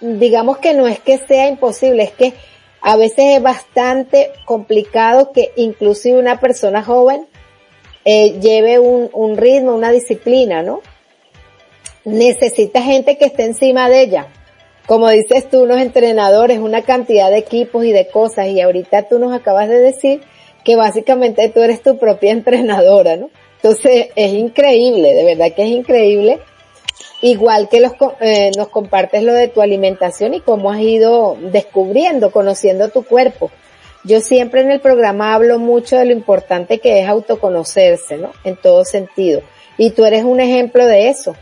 digamos 0.00 0.58
que 0.58 0.74
no 0.74 0.86
es 0.86 1.00
que 1.00 1.18
sea 1.18 1.48
imposible, 1.48 2.04
es 2.04 2.10
que 2.12 2.34
a 2.80 2.96
veces 2.96 3.36
es 3.36 3.42
bastante 3.42 4.32
complicado 4.44 5.32
que 5.32 5.52
inclusive 5.56 6.18
una 6.18 6.40
persona 6.40 6.82
joven 6.82 7.26
eh, 8.04 8.40
lleve 8.40 8.78
un, 8.78 9.08
un 9.12 9.36
ritmo, 9.36 9.74
una 9.74 9.92
disciplina, 9.92 10.62
¿no? 10.62 10.80
Necesita 12.04 12.82
gente 12.82 13.16
que 13.16 13.26
esté 13.26 13.44
encima 13.44 13.88
de 13.88 14.02
ella. 14.02 14.26
Como 14.86 15.08
dices 15.08 15.48
tú, 15.48 15.62
unos 15.62 15.80
entrenadores, 15.80 16.58
una 16.58 16.82
cantidad 16.82 17.30
de 17.30 17.38
equipos 17.38 17.84
y 17.84 17.92
de 17.92 18.08
cosas, 18.08 18.48
y 18.48 18.60
ahorita 18.60 19.04
tú 19.04 19.20
nos 19.20 19.32
acabas 19.32 19.68
de 19.68 19.78
decir 19.78 20.20
que 20.64 20.74
básicamente 20.76 21.48
tú 21.48 21.60
eres 21.60 21.82
tu 21.82 21.98
propia 21.98 22.32
entrenadora, 22.32 23.16
¿no? 23.16 23.30
Entonces 23.62 24.08
es 24.16 24.32
increíble, 24.32 25.14
de 25.14 25.24
verdad 25.24 25.54
que 25.54 25.62
es 25.62 25.68
increíble. 25.68 26.40
Igual 27.22 27.68
que 27.68 27.80
los, 27.80 27.92
eh, 28.20 28.50
nos 28.56 28.68
compartes 28.68 29.22
lo 29.22 29.32
de 29.32 29.46
tu 29.46 29.62
alimentación 29.62 30.34
y 30.34 30.40
cómo 30.40 30.72
has 30.72 30.80
ido 30.80 31.36
descubriendo, 31.40 32.32
conociendo 32.32 32.88
tu 32.88 33.04
cuerpo. 33.04 33.50
Yo 34.02 34.20
siempre 34.20 34.62
en 34.62 34.72
el 34.72 34.80
programa 34.80 35.32
hablo 35.32 35.60
mucho 35.60 35.96
de 35.96 36.04
lo 36.04 36.12
importante 36.12 36.80
que 36.80 37.00
es 37.00 37.08
autoconocerse, 37.08 38.16
¿no? 38.16 38.32
En 38.42 38.56
todo 38.56 38.84
sentido. 38.84 39.42
Y 39.78 39.90
tú 39.90 40.04
eres 40.04 40.24
un 40.24 40.40
ejemplo 40.40 40.84
de 40.84 41.08
eso. 41.08 41.36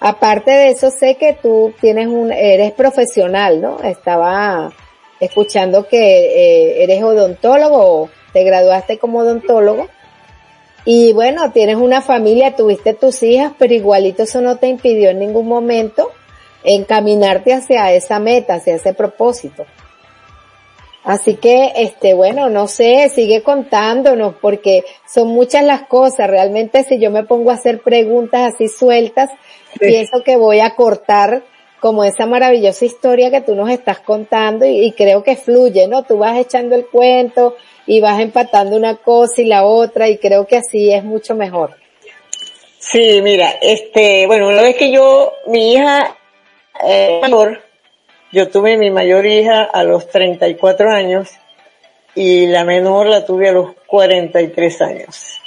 Aparte 0.00 0.50
de 0.50 0.68
eso, 0.68 0.90
sé 0.90 1.14
que 1.14 1.32
tú 1.32 1.72
tienes 1.80 2.08
un, 2.08 2.30
eres 2.30 2.72
profesional, 2.72 3.62
¿no? 3.62 3.80
Estaba 3.82 4.70
escuchando 5.18 5.88
que 5.88 5.96
eh, 5.96 6.82
eres 6.82 7.02
odontólogo, 7.02 8.10
te 8.34 8.44
graduaste 8.44 8.98
como 8.98 9.20
odontólogo 9.20 9.88
y 10.88 11.12
bueno, 11.12 11.50
tienes 11.50 11.76
una 11.76 12.00
familia, 12.00 12.54
tuviste 12.54 12.94
tus 12.94 13.20
hijas, 13.24 13.52
pero 13.58 13.74
igualito 13.74 14.22
eso 14.22 14.40
no 14.40 14.56
te 14.56 14.68
impidió 14.68 15.10
en 15.10 15.18
ningún 15.18 15.48
momento 15.48 16.12
encaminarte 16.62 17.52
hacia 17.52 17.92
esa 17.92 18.20
meta, 18.20 18.54
hacia 18.54 18.76
ese 18.76 18.94
propósito. 18.94 19.66
Así 21.02 21.34
que, 21.34 21.72
este, 21.74 22.14
bueno, 22.14 22.48
no 22.50 22.68
sé, 22.68 23.08
sigue 23.12 23.42
contándonos 23.42 24.36
porque 24.40 24.84
son 25.12 25.28
muchas 25.28 25.64
las 25.64 25.82
cosas. 25.82 26.30
Realmente 26.30 26.84
si 26.84 27.00
yo 27.00 27.10
me 27.10 27.24
pongo 27.24 27.50
a 27.50 27.54
hacer 27.54 27.80
preguntas 27.80 28.54
así 28.54 28.68
sueltas, 28.68 29.30
pienso 29.80 30.22
que 30.24 30.36
voy 30.36 30.60
a 30.60 30.76
cortar 30.76 31.42
como 31.80 32.04
esa 32.04 32.26
maravillosa 32.26 32.84
historia 32.84 33.32
que 33.32 33.40
tú 33.40 33.56
nos 33.56 33.70
estás 33.70 33.98
contando 33.98 34.64
y, 34.64 34.86
y 34.86 34.92
creo 34.92 35.24
que 35.24 35.34
fluye, 35.34 35.88
¿no? 35.88 36.04
Tú 36.04 36.18
vas 36.18 36.38
echando 36.38 36.76
el 36.76 36.86
cuento, 36.86 37.56
y 37.86 38.00
vas 38.00 38.20
empatando 38.20 38.76
una 38.76 38.96
cosa 38.96 39.42
y 39.42 39.46
la 39.46 39.64
otra 39.64 40.08
y 40.08 40.18
creo 40.18 40.46
que 40.46 40.56
así 40.56 40.92
es 40.92 41.04
mucho 41.04 41.34
mejor. 41.34 41.76
Sí, 42.78 43.20
mira, 43.22 43.54
este, 43.62 44.26
bueno, 44.26 44.48
una 44.48 44.62
vez 44.62 44.76
que 44.76 44.92
yo, 44.92 45.32
mi 45.46 45.72
hija 45.72 46.16
eh, 46.84 47.20
mayor, 47.22 47.62
yo 48.32 48.48
tuve 48.48 48.76
mi 48.76 48.90
mayor 48.90 49.26
hija 49.26 49.64
a 49.64 49.82
los 49.82 50.08
34 50.08 50.90
años 50.90 51.30
y 52.14 52.46
la 52.46 52.64
menor 52.64 53.06
la 53.06 53.24
tuve 53.24 53.48
a 53.48 53.52
los 53.52 53.74
43 53.86 54.82
años. 54.82 55.40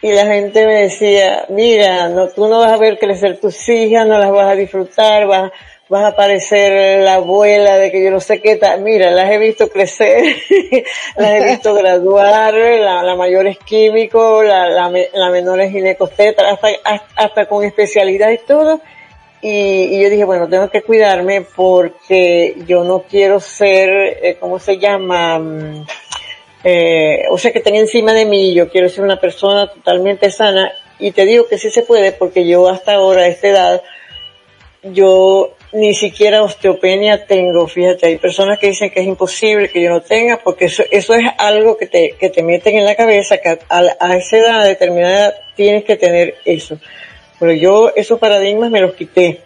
Y 0.00 0.12
la 0.12 0.26
gente 0.26 0.64
me 0.66 0.82
decía, 0.82 1.46
mira, 1.48 2.08
no, 2.08 2.28
tú 2.28 2.46
no 2.46 2.60
vas 2.60 2.72
a 2.72 2.76
ver 2.76 2.98
crecer 2.98 3.40
tus 3.40 3.68
hijas, 3.68 4.06
no 4.06 4.18
las 4.18 4.30
vas 4.30 4.52
a 4.52 4.54
disfrutar, 4.54 5.26
vas, 5.26 5.50
vas 5.88 6.04
a 6.04 6.16
parecer 6.16 7.00
la 7.00 7.14
abuela 7.14 7.78
de 7.78 7.90
que 7.90 8.02
yo 8.04 8.10
no 8.10 8.20
sé 8.20 8.40
qué 8.40 8.56
tal. 8.56 8.82
Mira, 8.82 9.10
las 9.10 9.30
he 9.30 9.38
visto 9.38 9.68
crecer, 9.68 10.22
las 11.16 11.30
he 11.30 11.44
visto 11.44 11.74
graduar, 11.74 12.54
la, 12.54 13.14
mayor 13.14 13.46
es 13.46 13.58
químico, 13.58 14.42
la, 14.42 14.68
la, 14.68 15.30
menor 15.30 15.60
es 15.60 15.72
ginecosteta, 15.72 16.50
hasta, 16.50 16.68
hasta 17.16 17.46
con 17.46 17.64
especialidad 17.64 18.30
y 18.30 18.38
todo. 18.38 18.80
Y, 19.40 20.02
yo 20.02 20.10
dije, 20.10 20.24
bueno, 20.24 20.48
tengo 20.48 20.68
que 20.68 20.82
cuidarme 20.82 21.42
porque 21.42 22.56
yo 22.66 22.82
no 22.82 23.02
quiero 23.02 23.38
ser, 23.38 23.88
eh, 24.22 24.36
¿cómo 24.38 24.58
se 24.58 24.78
llama? 24.78 25.38
Mm, 25.38 25.86
eh, 26.64 27.22
o 27.30 27.38
sea, 27.38 27.52
que 27.52 27.60
tenga 27.60 27.78
encima 27.78 28.12
de 28.12 28.24
mí, 28.24 28.52
yo 28.52 28.68
quiero 28.68 28.88
ser 28.88 29.04
una 29.04 29.20
persona 29.20 29.68
totalmente 29.68 30.30
sana. 30.30 30.72
Y 30.98 31.12
te 31.12 31.24
digo 31.24 31.46
que 31.46 31.58
sí 31.58 31.70
se 31.70 31.82
puede 31.82 32.10
porque 32.10 32.46
yo 32.46 32.68
hasta 32.68 32.94
ahora, 32.94 33.22
a 33.22 33.26
esta 33.28 33.48
edad, 33.48 33.82
yo 34.82 35.54
ni 35.72 35.94
siquiera 35.94 36.42
osteopenia 36.42 37.26
tengo, 37.26 37.66
fíjate, 37.66 38.06
hay 38.06 38.16
personas 38.16 38.58
que 38.58 38.68
dicen 38.68 38.90
que 38.90 39.00
es 39.00 39.06
imposible 39.06 39.68
que 39.68 39.82
yo 39.82 39.90
no 39.90 40.00
tenga, 40.00 40.38
porque 40.38 40.66
eso, 40.66 40.82
eso 40.90 41.14
es 41.14 41.24
algo 41.36 41.76
que 41.76 41.86
te, 41.86 42.14
que 42.18 42.30
te 42.30 42.42
meten 42.42 42.76
en 42.76 42.84
la 42.84 42.94
cabeza, 42.94 43.38
que 43.38 43.58
a, 43.68 43.82
a 44.00 44.16
esa 44.16 44.36
edad 44.38 44.64
determinada 44.64 45.34
tienes 45.54 45.84
que 45.84 45.96
tener 45.96 46.36
eso. 46.44 46.78
Pero 47.38 47.52
yo 47.52 47.92
esos 47.94 48.18
paradigmas 48.18 48.70
me 48.70 48.80
los 48.80 48.94
quité. 48.94 49.42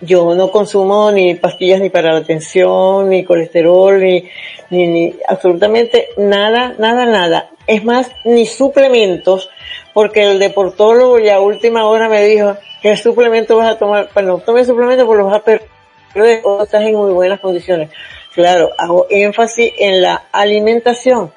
Yo 0.00 0.34
no 0.34 0.50
consumo 0.50 1.10
ni 1.10 1.34
pastillas 1.34 1.80
ni 1.80 1.90
para 1.90 2.12
la 2.12 2.22
tensión, 2.22 3.10
ni 3.10 3.24
colesterol, 3.24 4.00
ni, 4.00 4.24
ni 4.70 5.14
absolutamente 5.26 6.10
nada, 6.16 6.76
nada, 6.78 7.04
nada. 7.04 7.50
Es 7.68 7.84
más, 7.84 8.10
ni 8.24 8.46
suplementos, 8.46 9.48
porque 9.94 10.22
el 10.22 10.40
deportólogo 10.40 11.20
ya 11.20 11.36
a 11.36 11.40
última 11.40 11.84
hora 11.84 12.08
me 12.08 12.24
dijo, 12.24 12.56
¿Qué 12.80 12.96
suplemento 12.96 13.56
vas 13.56 13.74
a 13.74 13.78
tomar? 13.78 14.08
Bueno, 14.14 14.38
tome 14.38 14.64
suplemento 14.64 15.04
porque 15.04 15.22
lo 15.22 15.28
vas 15.28 15.38
a 15.38 15.44
perder 15.44 16.40
o 16.44 16.62
estás 16.62 16.82
en 16.82 16.94
muy 16.94 17.12
buenas 17.12 17.40
condiciones. 17.40 17.90
Claro, 18.34 18.70
hago 18.78 19.06
énfasis 19.10 19.72
en 19.78 20.00
la 20.00 20.26
alimentación. 20.30 21.32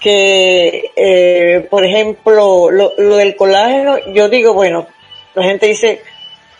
Que, 0.00 0.90
eh, 0.96 1.66
por 1.70 1.84
ejemplo, 1.84 2.70
lo, 2.70 2.92
lo 2.96 3.16
del 3.16 3.36
colágeno, 3.36 3.98
yo 4.12 4.28
digo, 4.28 4.52
bueno, 4.54 4.86
la 5.34 5.44
gente 5.44 5.66
dice, 5.66 6.02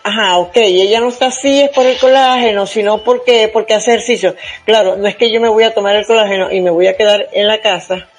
ajá, 0.03 0.37
ok, 0.37 0.57
ella 0.57 0.99
no 0.99 1.09
está 1.09 1.27
así 1.27 1.61
es 1.61 1.69
por 1.69 1.85
el 1.85 1.97
colágeno, 1.97 2.65
sino 2.65 3.03
porque, 3.03 3.49
porque 3.51 3.75
hace 3.75 3.91
ejercicio. 3.91 4.35
Claro, 4.65 4.95
no 4.95 5.07
es 5.07 5.15
que 5.15 5.31
yo 5.31 5.39
me 5.39 5.49
voy 5.49 5.63
a 5.63 5.73
tomar 5.73 5.95
el 5.95 6.05
colágeno 6.05 6.51
y 6.51 6.61
me 6.61 6.71
voy 6.71 6.87
a 6.87 6.97
quedar 6.97 7.29
en 7.31 7.47
la 7.47 7.61
casa 7.61 8.10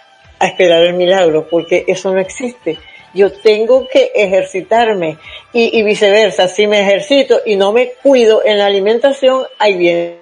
a 0.43 0.47
esperar 0.49 0.83
el 0.83 0.95
milagro, 0.95 1.47
porque 1.49 1.85
eso 1.87 2.13
no 2.13 2.21
existe 2.21 2.79
yo 3.15 3.33
tengo 3.33 3.89
que 3.89 4.13
ejercitarme 4.15 5.19
y, 5.53 5.83
viceversa, 5.83 6.49
si 6.49 6.67
me 6.67 6.81
ejercito 6.81 7.41
y 7.45 7.57
no 7.57 7.73
me 7.73 7.93
cuido 8.03 8.43
en 8.45 8.59
la 8.59 8.67
alimentación, 8.67 9.45
ahí 9.59 9.77
viene. 9.77 10.19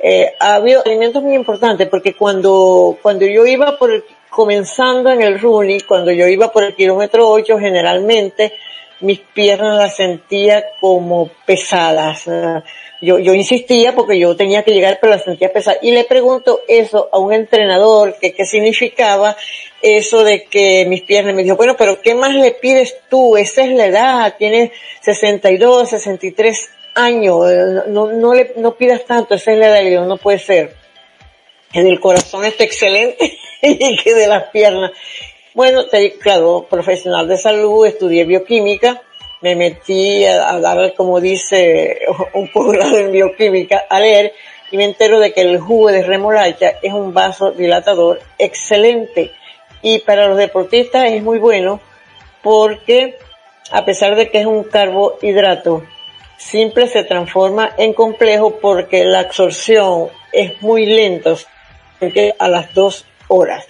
Eh, 0.00 0.32
ha 0.38 0.54
habido 0.56 0.82
alimentos 0.84 1.22
muy 1.22 1.34
importantes 1.34 1.88
porque 1.88 2.14
cuando, 2.14 2.96
cuando 3.02 3.26
yo 3.26 3.46
iba 3.46 3.78
por 3.78 3.92
el, 3.92 4.04
comenzando 4.30 5.10
en 5.10 5.22
el 5.22 5.40
running, 5.40 5.80
cuando 5.86 6.12
yo 6.12 6.26
iba 6.26 6.52
por 6.52 6.64
el 6.64 6.74
kilómetro 6.74 7.28
8 7.28 7.58
generalmente, 7.58 8.52
mis 9.00 9.20
piernas 9.20 9.78
las 9.78 9.96
sentía 9.96 10.64
como 10.80 11.30
pesadas. 11.46 12.24
Yo, 13.00 13.18
yo 13.18 13.32
insistía 13.34 13.94
porque 13.94 14.18
yo 14.18 14.34
tenía 14.36 14.64
que 14.64 14.72
llegar, 14.72 14.98
pero 15.00 15.12
las 15.12 15.24
sentía 15.24 15.52
pesadas. 15.52 15.78
Y 15.82 15.92
le 15.92 16.04
pregunto 16.04 16.62
eso 16.66 17.08
a 17.12 17.18
un 17.18 17.32
entrenador, 17.32 18.16
que 18.20 18.32
qué 18.32 18.44
significaba 18.44 19.36
eso 19.82 20.24
de 20.24 20.44
que 20.44 20.84
mis 20.86 21.02
piernas, 21.02 21.34
me 21.34 21.44
dijo, 21.44 21.56
bueno, 21.56 21.76
pero 21.76 22.00
¿qué 22.00 22.14
más 22.14 22.34
le 22.34 22.52
pides 22.52 22.96
tú? 23.08 23.36
Esa 23.36 23.62
es 23.62 23.70
la 23.70 23.86
edad, 23.86 24.34
tienes 24.36 24.72
62, 25.02 25.90
63 25.90 26.70
años, 26.94 27.44
no, 27.86 28.12
no 28.12 28.34
le, 28.34 28.54
no 28.56 28.74
pidas 28.74 29.04
tanto, 29.04 29.34
esa 29.34 29.52
es 29.52 29.58
la 29.58 29.68
edad, 29.68 29.82
y 29.82 30.06
no 30.06 30.16
puede 30.16 30.38
ser. 30.40 30.74
Que 31.72 31.82
del 31.82 32.00
corazón 32.00 32.44
está 32.44 32.64
excelente 32.64 33.38
y 33.62 33.96
que 33.96 34.14
de 34.14 34.26
las 34.26 34.50
piernas. 34.50 34.90
Bueno, 35.54 35.84
claro, 36.20 36.66
profesional 36.68 37.28
de 37.28 37.36
salud, 37.36 37.86
estudié 37.86 38.24
bioquímica, 38.24 39.02
me 39.40 39.54
metí 39.54 40.24
a, 40.24 40.58
dar, 40.58 40.94
como 40.94 41.20
dice, 41.20 42.00
un 42.34 42.48
posgrado 42.48 42.98
en 42.98 43.12
bioquímica, 43.12 43.84
a 43.88 44.00
leer, 44.00 44.32
y 44.70 44.76
me 44.76 44.84
entero 44.84 45.18
de 45.20 45.32
que 45.32 45.42
el 45.42 45.58
jugo 45.58 45.90
de 45.90 46.02
remolacha 46.02 46.74
es 46.82 46.92
un 46.92 47.14
vaso 47.14 47.52
dilatador 47.52 48.20
excelente. 48.38 49.32
Y 49.80 50.00
para 50.00 50.26
los 50.26 50.36
deportistas 50.36 51.10
es 51.10 51.22
muy 51.22 51.38
bueno 51.38 51.80
porque 52.42 53.16
a 53.70 53.84
pesar 53.84 54.16
de 54.16 54.30
que 54.30 54.40
es 54.40 54.46
un 54.46 54.64
carbohidrato 54.64 55.84
simple 56.36 56.86
se 56.88 57.04
transforma 57.04 57.70
en 57.78 57.92
complejo 57.92 58.58
porque 58.60 59.04
la 59.04 59.20
absorción 59.20 60.08
es 60.32 60.60
muy 60.62 60.86
lenta, 60.86 61.34
a 62.38 62.48
las 62.48 62.74
dos 62.74 63.06
horas 63.26 63.66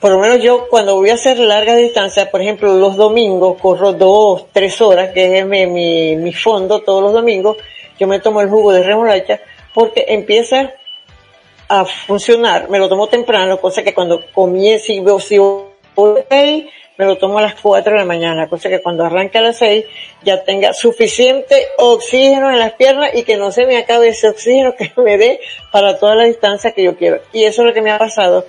por 0.00 0.10
lo 0.12 0.18
menos 0.18 0.42
yo 0.42 0.68
cuando 0.68 0.94
voy 0.96 1.10
a 1.10 1.14
hacer 1.14 1.38
largas 1.38 1.78
distancias, 1.78 2.28
por 2.28 2.42
ejemplo 2.42 2.74
los 2.74 2.96
domingos, 2.96 3.60
corro 3.60 3.92
dos, 3.92 4.46
tres 4.52 4.80
horas, 4.80 5.10
que 5.12 5.38
es 5.38 5.46
mi, 5.46 5.66
mi, 5.66 6.16
mi 6.16 6.32
fondo 6.32 6.82
todos 6.82 7.02
los 7.02 7.12
domingos, 7.12 7.56
yo 7.98 8.06
me 8.06 8.20
tomo 8.20 8.40
el 8.40 8.48
jugo 8.48 8.72
de 8.72 8.82
remolacha 8.82 9.40
porque 9.74 10.04
empieza 10.08 10.72
a 11.68 11.84
funcionar, 11.84 12.68
me 12.68 12.78
lo 12.78 12.88
tomo 12.88 13.08
temprano, 13.08 13.60
cosa 13.60 13.82
que 13.82 13.94
cuando 13.94 14.24
comience, 14.32 14.86
si 14.86 15.00
veo 15.00 15.18
si 15.18 15.38
voy 15.38 16.68
me 16.98 17.04
lo 17.04 17.18
tomo 17.18 17.38
a 17.38 17.42
las 17.42 17.60
4 17.60 17.92
de 17.92 17.98
la 17.98 18.04
mañana, 18.04 18.48
cosa 18.48 18.68
que 18.68 18.80
cuando 18.80 19.04
arranque 19.04 19.38
a 19.38 19.42
las 19.42 19.58
6 19.58 19.84
ya 20.22 20.42
tenga 20.44 20.72
suficiente 20.72 21.66
oxígeno 21.78 22.50
en 22.50 22.58
las 22.58 22.72
piernas 22.72 23.10
y 23.14 23.24
que 23.24 23.36
no 23.36 23.52
se 23.52 23.66
me 23.66 23.76
acabe 23.76 24.08
ese 24.08 24.28
oxígeno 24.28 24.74
que 24.78 24.92
me 24.96 25.18
dé 25.18 25.40
para 25.72 25.98
toda 25.98 26.14
la 26.14 26.24
distancia 26.24 26.72
que 26.72 26.82
yo 26.82 26.96
quiero. 26.96 27.20
Y 27.32 27.44
eso 27.44 27.62
es 27.62 27.68
lo 27.68 27.74
que 27.74 27.82
me 27.82 27.90
ha 27.90 27.98
pasado 27.98 28.46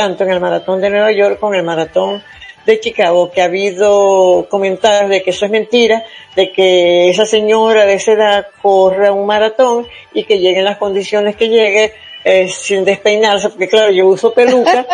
tanto 0.00 0.24
en 0.24 0.30
el 0.30 0.40
maratón 0.40 0.80
de 0.80 0.88
Nueva 0.88 1.12
York 1.12 1.38
como 1.38 1.52
en 1.52 1.60
el 1.60 1.66
maratón 1.66 2.22
de 2.64 2.80
Chicago, 2.80 3.30
que 3.30 3.42
ha 3.42 3.44
habido 3.44 4.46
comentarios 4.48 5.10
de 5.10 5.22
que 5.22 5.28
eso 5.28 5.44
es 5.44 5.50
mentira, 5.50 6.02
de 6.34 6.52
que 6.52 7.10
esa 7.10 7.26
señora 7.26 7.84
de 7.84 7.92
esa 7.92 8.12
edad 8.12 8.46
corre 8.62 9.10
un 9.10 9.26
maratón 9.26 9.86
y 10.14 10.24
que 10.24 10.38
llegue 10.38 10.60
en 10.60 10.64
las 10.64 10.78
condiciones 10.78 11.36
que 11.36 11.50
llegue 11.50 11.92
eh, 12.24 12.48
sin 12.48 12.82
despeinarse, 12.82 13.50
porque 13.50 13.68
claro, 13.68 13.92
yo 13.92 14.06
uso 14.06 14.32
peluca, 14.32 14.86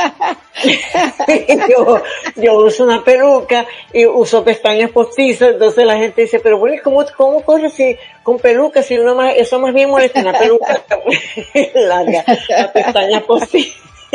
yo, 1.71 2.03
yo 2.35 2.55
uso 2.57 2.83
una 2.83 3.05
peluca 3.05 3.65
y 3.93 4.07
uso 4.07 4.43
pestañas 4.43 4.91
postizas, 4.91 5.51
entonces 5.51 5.87
la 5.87 5.99
gente 5.99 6.23
dice, 6.23 6.41
pero 6.41 6.59
bueno, 6.59 6.83
¿cómo, 6.83 7.05
cómo 7.17 7.43
corre 7.43 7.71
si, 7.71 7.97
con 8.25 8.41
peluca? 8.41 8.83
Si 8.83 8.99
uno 8.99 9.15
más, 9.15 9.35
eso 9.37 9.61
más 9.61 9.73
bien 9.73 9.89
molesta, 9.89 10.21
una 10.21 10.37
peluca 10.37 10.83
larga, 11.75 12.25
la 12.49 12.73
pestaña 12.73 13.21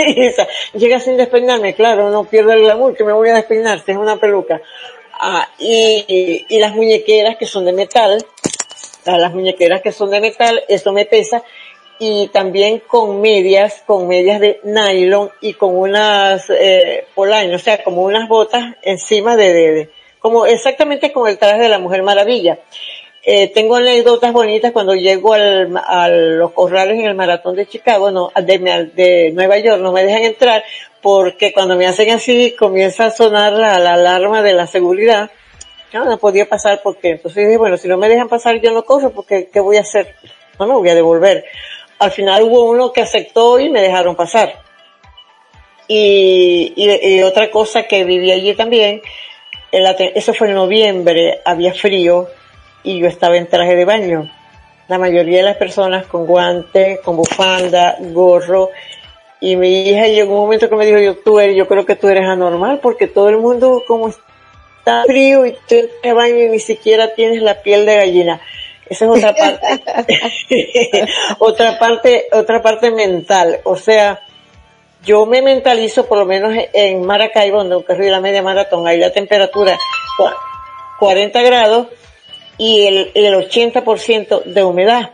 postiza. 0.06 0.48
Llega 0.74 1.00
sin 1.00 1.18
despeinarme, 1.18 1.74
claro, 1.74 2.10
no 2.10 2.26
pierdo 2.26 2.54
el 2.54 2.64
glamour, 2.64 2.96
que 2.96 3.04
me 3.04 3.14
voy 3.14 3.30
a 3.30 3.36
despeinar, 3.36 3.82
es 3.86 3.98
una 3.98 4.18
peluca. 4.18 4.62
Ah, 5.20 5.48
y, 5.60 6.46
y, 6.50 6.60
las 6.60 6.74
muñequeras 6.74 7.38
que 7.38 7.46
son 7.46 7.66
de 7.66 7.74
metal, 7.74 8.26
ah, 9.06 9.18
las 9.18 9.34
muñequeras 9.34 9.82
que 9.82 9.92
son 9.92 10.10
de 10.10 10.20
metal, 10.20 10.64
eso 10.68 10.92
me 10.94 11.06
pesa, 11.06 11.44
y 12.00 12.30
también 12.30 12.82
con 12.88 13.22
medias, 13.22 13.84
con 13.86 14.08
medias 14.08 14.40
de 14.40 14.60
nylon 14.64 15.30
y 15.40 15.54
con 15.54 15.78
unas 15.78 16.50
eh, 16.50 17.06
o 17.16 17.60
sea, 17.60 17.84
como 17.84 18.02
unas 18.02 18.28
botas 18.28 18.76
encima 18.82 19.36
de, 19.36 19.54
de, 19.54 19.90
como 20.18 20.48
exactamente 20.48 21.12
como 21.12 21.28
el 21.28 21.38
traje 21.38 21.62
de 21.62 21.70
la 21.70 21.78
Mujer 21.78 22.02
Maravilla. 22.02 22.58
Eh, 23.24 23.50
tengo 23.50 23.76
anécdotas 23.76 24.34
bonitas 24.34 24.72
cuando 24.72 24.96
llego 24.96 25.34
al, 25.34 25.78
a 25.78 26.10
los 26.10 26.52
corrales 26.54 26.98
en 26.98 27.06
el 27.06 27.14
maratón 27.14 27.56
de 27.56 27.68
Chicago, 27.68 28.10
no, 28.10 28.32
de, 28.36 28.90
de 28.96 29.32
Nueva 29.32 29.60
York, 29.60 29.80
no 29.80 29.92
me 29.92 30.04
dejan 30.04 30.24
entrar 30.24 30.64
porque 31.02 31.54
cuando 31.54 31.76
me 31.76 31.86
hacen 31.86 32.10
así 32.10 32.56
comienza 32.58 33.06
a 33.06 33.12
sonar 33.12 33.54
la, 33.54 33.76
alarma 33.76 34.42
de 34.42 34.54
la 34.54 34.66
seguridad. 34.66 35.30
No, 35.94 36.06
no 36.06 36.18
podía 36.18 36.48
pasar 36.48 36.82
porque 36.84 37.12
entonces 37.12 37.46
dije, 37.46 37.58
bueno, 37.58 37.78
si 37.78 37.88
no 37.88 37.98
me 37.98 38.10
dejan 38.10 38.30
pasar 38.30 38.60
yo 38.60 38.72
no 38.72 38.86
corro 38.86 39.12
porque 39.12 39.50
¿qué 39.52 39.60
voy 39.60 39.78
a 39.78 39.82
hacer? 39.82 40.16
No 40.58 40.66
me 40.66 40.74
voy 40.74 40.90
a 40.90 40.96
devolver. 40.96 41.46
Al 42.00 42.12
final 42.12 42.44
hubo 42.44 42.64
uno 42.64 42.92
que 42.92 43.02
aceptó 43.02 43.60
y 43.60 43.70
me 43.70 43.82
dejaron 43.82 44.16
pasar. 44.16 44.62
Y, 45.88 46.74
y 46.76 47.22
otra 47.22 47.52
cosa 47.52 47.84
que 47.84 48.06
viví 48.06 48.32
allí 48.32 48.56
también, 48.56 49.02
eso 49.72 50.34
fue 50.34 50.48
en 50.48 50.56
noviembre, 50.56 51.42
había 51.44 51.74
frío, 51.74 52.30
y 52.84 53.00
yo 53.00 53.08
estaba 53.08 53.38
en 53.38 53.48
traje 53.48 53.76
de 53.76 53.86
baño. 53.86 54.32
La 54.88 54.98
mayoría 54.98 55.38
de 55.38 55.44
las 55.44 55.58
personas 55.58 56.06
con 56.06 56.26
guantes, 56.26 57.00
con 57.00 57.16
bufanda, 57.16 57.96
gorro, 58.00 58.70
y 59.40 59.56
mi 59.56 59.90
hija 59.90 60.08
llegó 60.08 60.36
un 60.36 60.42
momento 60.42 60.70
que 60.70 60.76
me 60.76 60.86
dijo, 60.86 61.00
yo, 61.00 61.16
tú 61.18 61.40
eres, 61.40 61.56
yo 61.56 61.68
creo 61.68 61.86
que 61.86 61.96
tú 61.96 62.08
eres 62.08 62.26
anormal 62.28 62.80
porque 62.80 63.08
todo 63.08 63.30
el 63.30 63.38
mundo 63.38 63.84
como 63.88 64.10
está 64.10 65.04
frío 65.06 65.46
y 65.48 65.54
tú 65.68 65.76
en 65.76 65.90
traje 66.02 66.14
baño 66.14 66.44
y 66.44 66.50
ni 66.50 66.60
siquiera 66.60 67.16
tienes 67.16 67.42
la 67.42 67.62
piel 67.62 67.86
de 67.86 67.96
gallina. 67.96 68.42
Esa 68.88 69.06
es 69.06 69.12
otra 69.12 69.34
parte. 69.36 70.20
otra 71.40 71.80
parte, 71.80 72.28
otra 72.32 72.62
parte 72.62 72.92
mental. 72.92 73.62
O 73.64 73.76
sea, 73.76 74.22
yo 75.04 75.26
me 75.26 75.42
mentalizo 75.42 76.06
por 76.06 76.20
lo 76.20 76.26
menos 76.26 76.54
en 76.74 77.04
Maracaibo, 77.04 77.64
donde 77.64 77.84
corrí 77.84 78.10
la 78.10 78.20
media 78.20 78.44
maratón, 78.44 78.88
ahí 78.88 79.00
la 79.00 79.12
temperatura 79.12 79.78
40 81.00 81.42
grados, 81.42 81.88
y 82.58 82.86
el, 82.86 83.12
el 83.14 83.34
80% 83.34 84.44
de 84.44 84.64
humedad. 84.64 85.12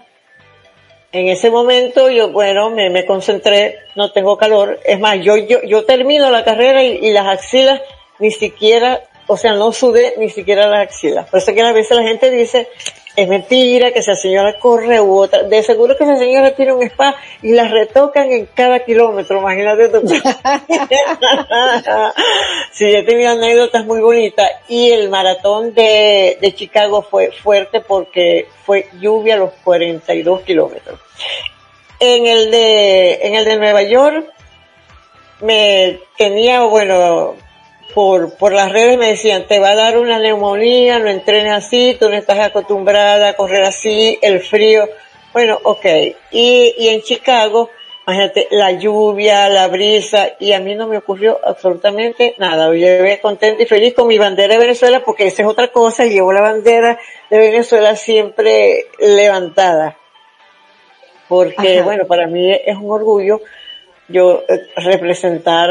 En 1.12 1.30
ese 1.30 1.50
momento 1.50 2.10
yo, 2.10 2.32
bueno, 2.32 2.70
me, 2.70 2.90
me, 2.90 3.06
concentré, 3.06 3.80
no 3.96 4.12
tengo 4.12 4.38
calor. 4.38 4.80
Es 4.84 5.00
más, 5.00 5.18
yo, 5.22 5.38
yo, 5.38 5.62
yo 5.64 5.86
termino 5.86 6.30
la 6.30 6.44
carrera 6.44 6.84
y, 6.84 7.00
y, 7.02 7.12
las 7.12 7.28
axilas 7.28 7.82
ni 8.20 8.32
siquiera, 8.32 9.02
o 9.28 9.38
sea, 9.38 9.54
no 9.54 9.72
sudé 9.72 10.16
ni 10.18 10.30
siquiera 10.30 10.68
las 10.68 10.88
axilas. 10.88 11.30
Por 11.30 11.40
eso 11.40 11.54
que 11.54 11.62
a 11.62 11.72
veces 11.72 11.96
la 11.96 12.04
gente 12.04 12.30
dice, 12.30 12.68
es 13.18 13.28
mentira 13.28 13.92
que 13.92 14.00
esa 14.00 14.16
señora 14.16 14.60
corre 14.60 15.02
u 15.02 15.18
otra. 15.18 15.42
De 15.42 15.64
seguro 15.64 15.98
que 15.98 16.04
esa 16.04 16.18
señora 16.18 16.54
tiene 16.56 16.74
un 16.74 16.84
spa 16.84 17.16
y 17.42 17.52
la 17.52 17.68
retocan 17.68 18.32
en 18.32 18.46
cada 18.46 18.86
kilómetro, 18.86 19.40
imagínate 19.40 19.90
tú. 19.90 20.08
sí, 22.72 22.86
he 22.86 23.02
tenido 23.02 23.32
anécdotas 23.32 23.88
muy 23.88 24.02
bonitas 24.02 24.48
y 24.68 24.92
el 24.92 25.10
maratón 25.10 25.74
de, 25.74 26.38
de 26.40 26.54
Chicago 26.54 27.02
fue 27.02 27.32
fuerte 27.32 27.82
porque 27.82 28.48
fue 28.64 28.88
lluvia 29.00 29.34
a 29.34 29.38
los 29.38 29.54
42 29.64 30.42
kilómetros. 30.42 31.00
En 32.00 32.28
el 32.28 32.52
de, 32.52 33.16
en 33.24 33.34
el 33.34 33.46
de 33.46 33.58
Nueva 33.58 33.82
York, 33.82 34.28
me 35.42 36.02
tenía, 36.20 36.62
bueno, 36.66 37.36
por, 37.98 38.36
por 38.36 38.54
las 38.54 38.72
redes 38.72 38.96
me 38.96 39.08
decían, 39.08 39.48
te 39.48 39.58
va 39.58 39.70
a 39.70 39.76
dar 39.76 39.98
una 39.98 40.20
neumonía, 40.20 41.00
no 41.00 41.10
entrenes 41.10 41.52
así, 41.52 41.98
tú 42.00 42.08
no 42.10 42.16
estás 42.16 42.38
acostumbrada 42.38 43.30
a 43.30 43.34
correr 43.34 43.64
así, 43.64 44.20
el 44.22 44.40
frío. 44.40 44.88
Bueno, 45.34 45.58
ok. 45.64 45.84
Y, 46.30 46.76
y 46.78 46.90
en 46.90 47.02
Chicago, 47.02 47.72
imagínate, 48.06 48.50
la 48.52 48.74
lluvia, 48.74 49.50
la 49.50 49.68
brisa, 49.68 50.28
y 50.40 50.54
a 50.54 50.60
mí 50.60 50.76
no 50.76 50.86
me 50.86 50.98
ocurrió 50.98 51.40
absolutamente 51.44 52.36
nada. 52.38 52.68
Yo 52.68 52.74
llevé 52.74 53.20
contenta 53.20 53.64
y 53.64 53.66
feliz 53.66 53.96
con 53.96 54.06
mi 54.06 54.20
bandera 54.20 54.54
de 54.54 54.60
Venezuela, 54.60 55.02
porque 55.04 55.26
esa 55.26 55.42
es 55.42 55.48
otra 55.48 55.70
cosa, 55.70 56.06
llevo 56.06 56.32
la 56.32 56.42
bandera 56.42 57.00
de 57.32 57.38
Venezuela 57.40 57.96
siempre 57.96 58.86
levantada. 59.00 59.98
Porque, 61.28 61.82
bueno, 61.82 62.06
para 62.06 62.28
mí 62.28 62.54
es 62.64 62.78
un 62.78 62.92
orgullo 62.92 63.42
yo 64.08 64.44
eh, 64.48 64.68
representar 64.76 65.70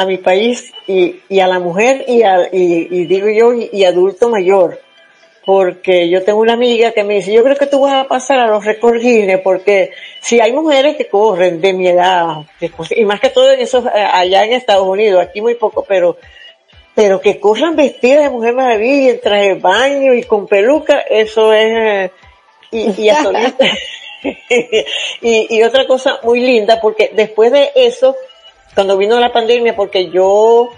a 0.00 0.06
mi 0.06 0.16
país 0.16 0.72
y, 0.86 1.20
y 1.28 1.40
a 1.40 1.46
la 1.46 1.58
mujer 1.58 2.06
y, 2.08 2.22
a, 2.22 2.48
y, 2.50 3.04
digo 3.04 3.28
yo 3.28 3.52
y, 3.52 3.84
adulto 3.84 4.30
mayor. 4.30 4.80
Porque 5.44 6.08
yo 6.08 6.24
tengo 6.24 6.40
una 6.40 6.54
amiga 6.54 6.92
que 6.92 7.04
me 7.04 7.16
dice, 7.16 7.34
yo 7.34 7.42
creo 7.42 7.56
que 7.56 7.66
tú 7.66 7.80
vas 7.80 7.92
a 7.92 8.08
pasar 8.08 8.38
a 8.38 8.46
los 8.46 8.64
récords 8.64 9.04
porque 9.44 9.90
si 10.22 10.40
hay 10.40 10.52
mujeres 10.54 10.96
que 10.96 11.08
corren 11.08 11.60
de 11.60 11.74
mi 11.74 11.88
edad, 11.88 12.46
y 12.90 13.04
más 13.04 13.20
que 13.20 13.28
todo 13.28 13.52
en 13.52 13.60
eso, 13.60 13.86
eh, 13.94 14.00
allá 14.00 14.44
en 14.44 14.54
Estados 14.54 14.86
Unidos, 14.86 15.22
aquí 15.22 15.42
muy 15.42 15.54
poco, 15.54 15.84
pero, 15.86 16.16
pero 16.94 17.20
que 17.20 17.38
corran 17.38 17.76
vestidas 17.76 18.24
de 18.24 18.30
mujer 18.30 18.54
maravilla, 18.54 19.10
en 19.10 19.20
traje 19.20 19.48
de 19.48 19.54
baño 19.54 20.14
y 20.14 20.22
con 20.22 20.46
peluca, 20.46 21.00
eso 21.00 21.52
es, 21.52 22.10
y, 22.70 22.88
y, 23.02 23.10
y, 25.20 25.56
y 25.58 25.62
otra 25.62 25.86
cosa 25.86 26.20
muy 26.22 26.40
linda, 26.40 26.80
porque 26.80 27.10
después 27.14 27.52
de 27.52 27.70
eso, 27.74 28.16
cuando 28.74 28.96
vino 28.96 29.18
la 29.18 29.32
pandemia, 29.32 29.76
porque 29.76 30.10
yo 30.10 30.70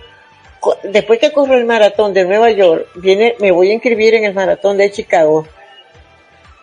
después 0.85 1.19
que 1.19 1.33
corro 1.33 1.55
el 1.55 1.65
maratón 1.65 2.15
de 2.15 2.25
Nueva 2.25 2.51
York, 2.51 2.89
viene, 2.95 3.35
me 3.41 3.51
voy 3.51 3.71
a 3.71 3.75
inscribir 3.75 4.15
en 4.15 4.25
el 4.25 4.35
maratón 4.35 4.79
de 4.79 4.91
Chicago. 4.91 5.47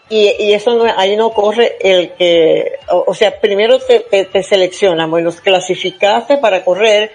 Y, 0.10 0.34
y 0.40 0.54
eso 0.54 0.74
no, 0.74 0.92
ahí 0.98 1.16
no 1.16 1.32
corre 1.32 1.78
el 1.82 2.14
que, 2.14 2.80
o, 2.88 3.14
sea, 3.14 3.40
primero 3.40 3.78
te, 3.78 4.00
te, 4.00 4.26
te 4.26 4.42
seleccionan, 4.42 5.12
bueno, 5.12 5.32
clasificaste 5.32 6.38
para 6.38 6.64
correr 6.64 7.12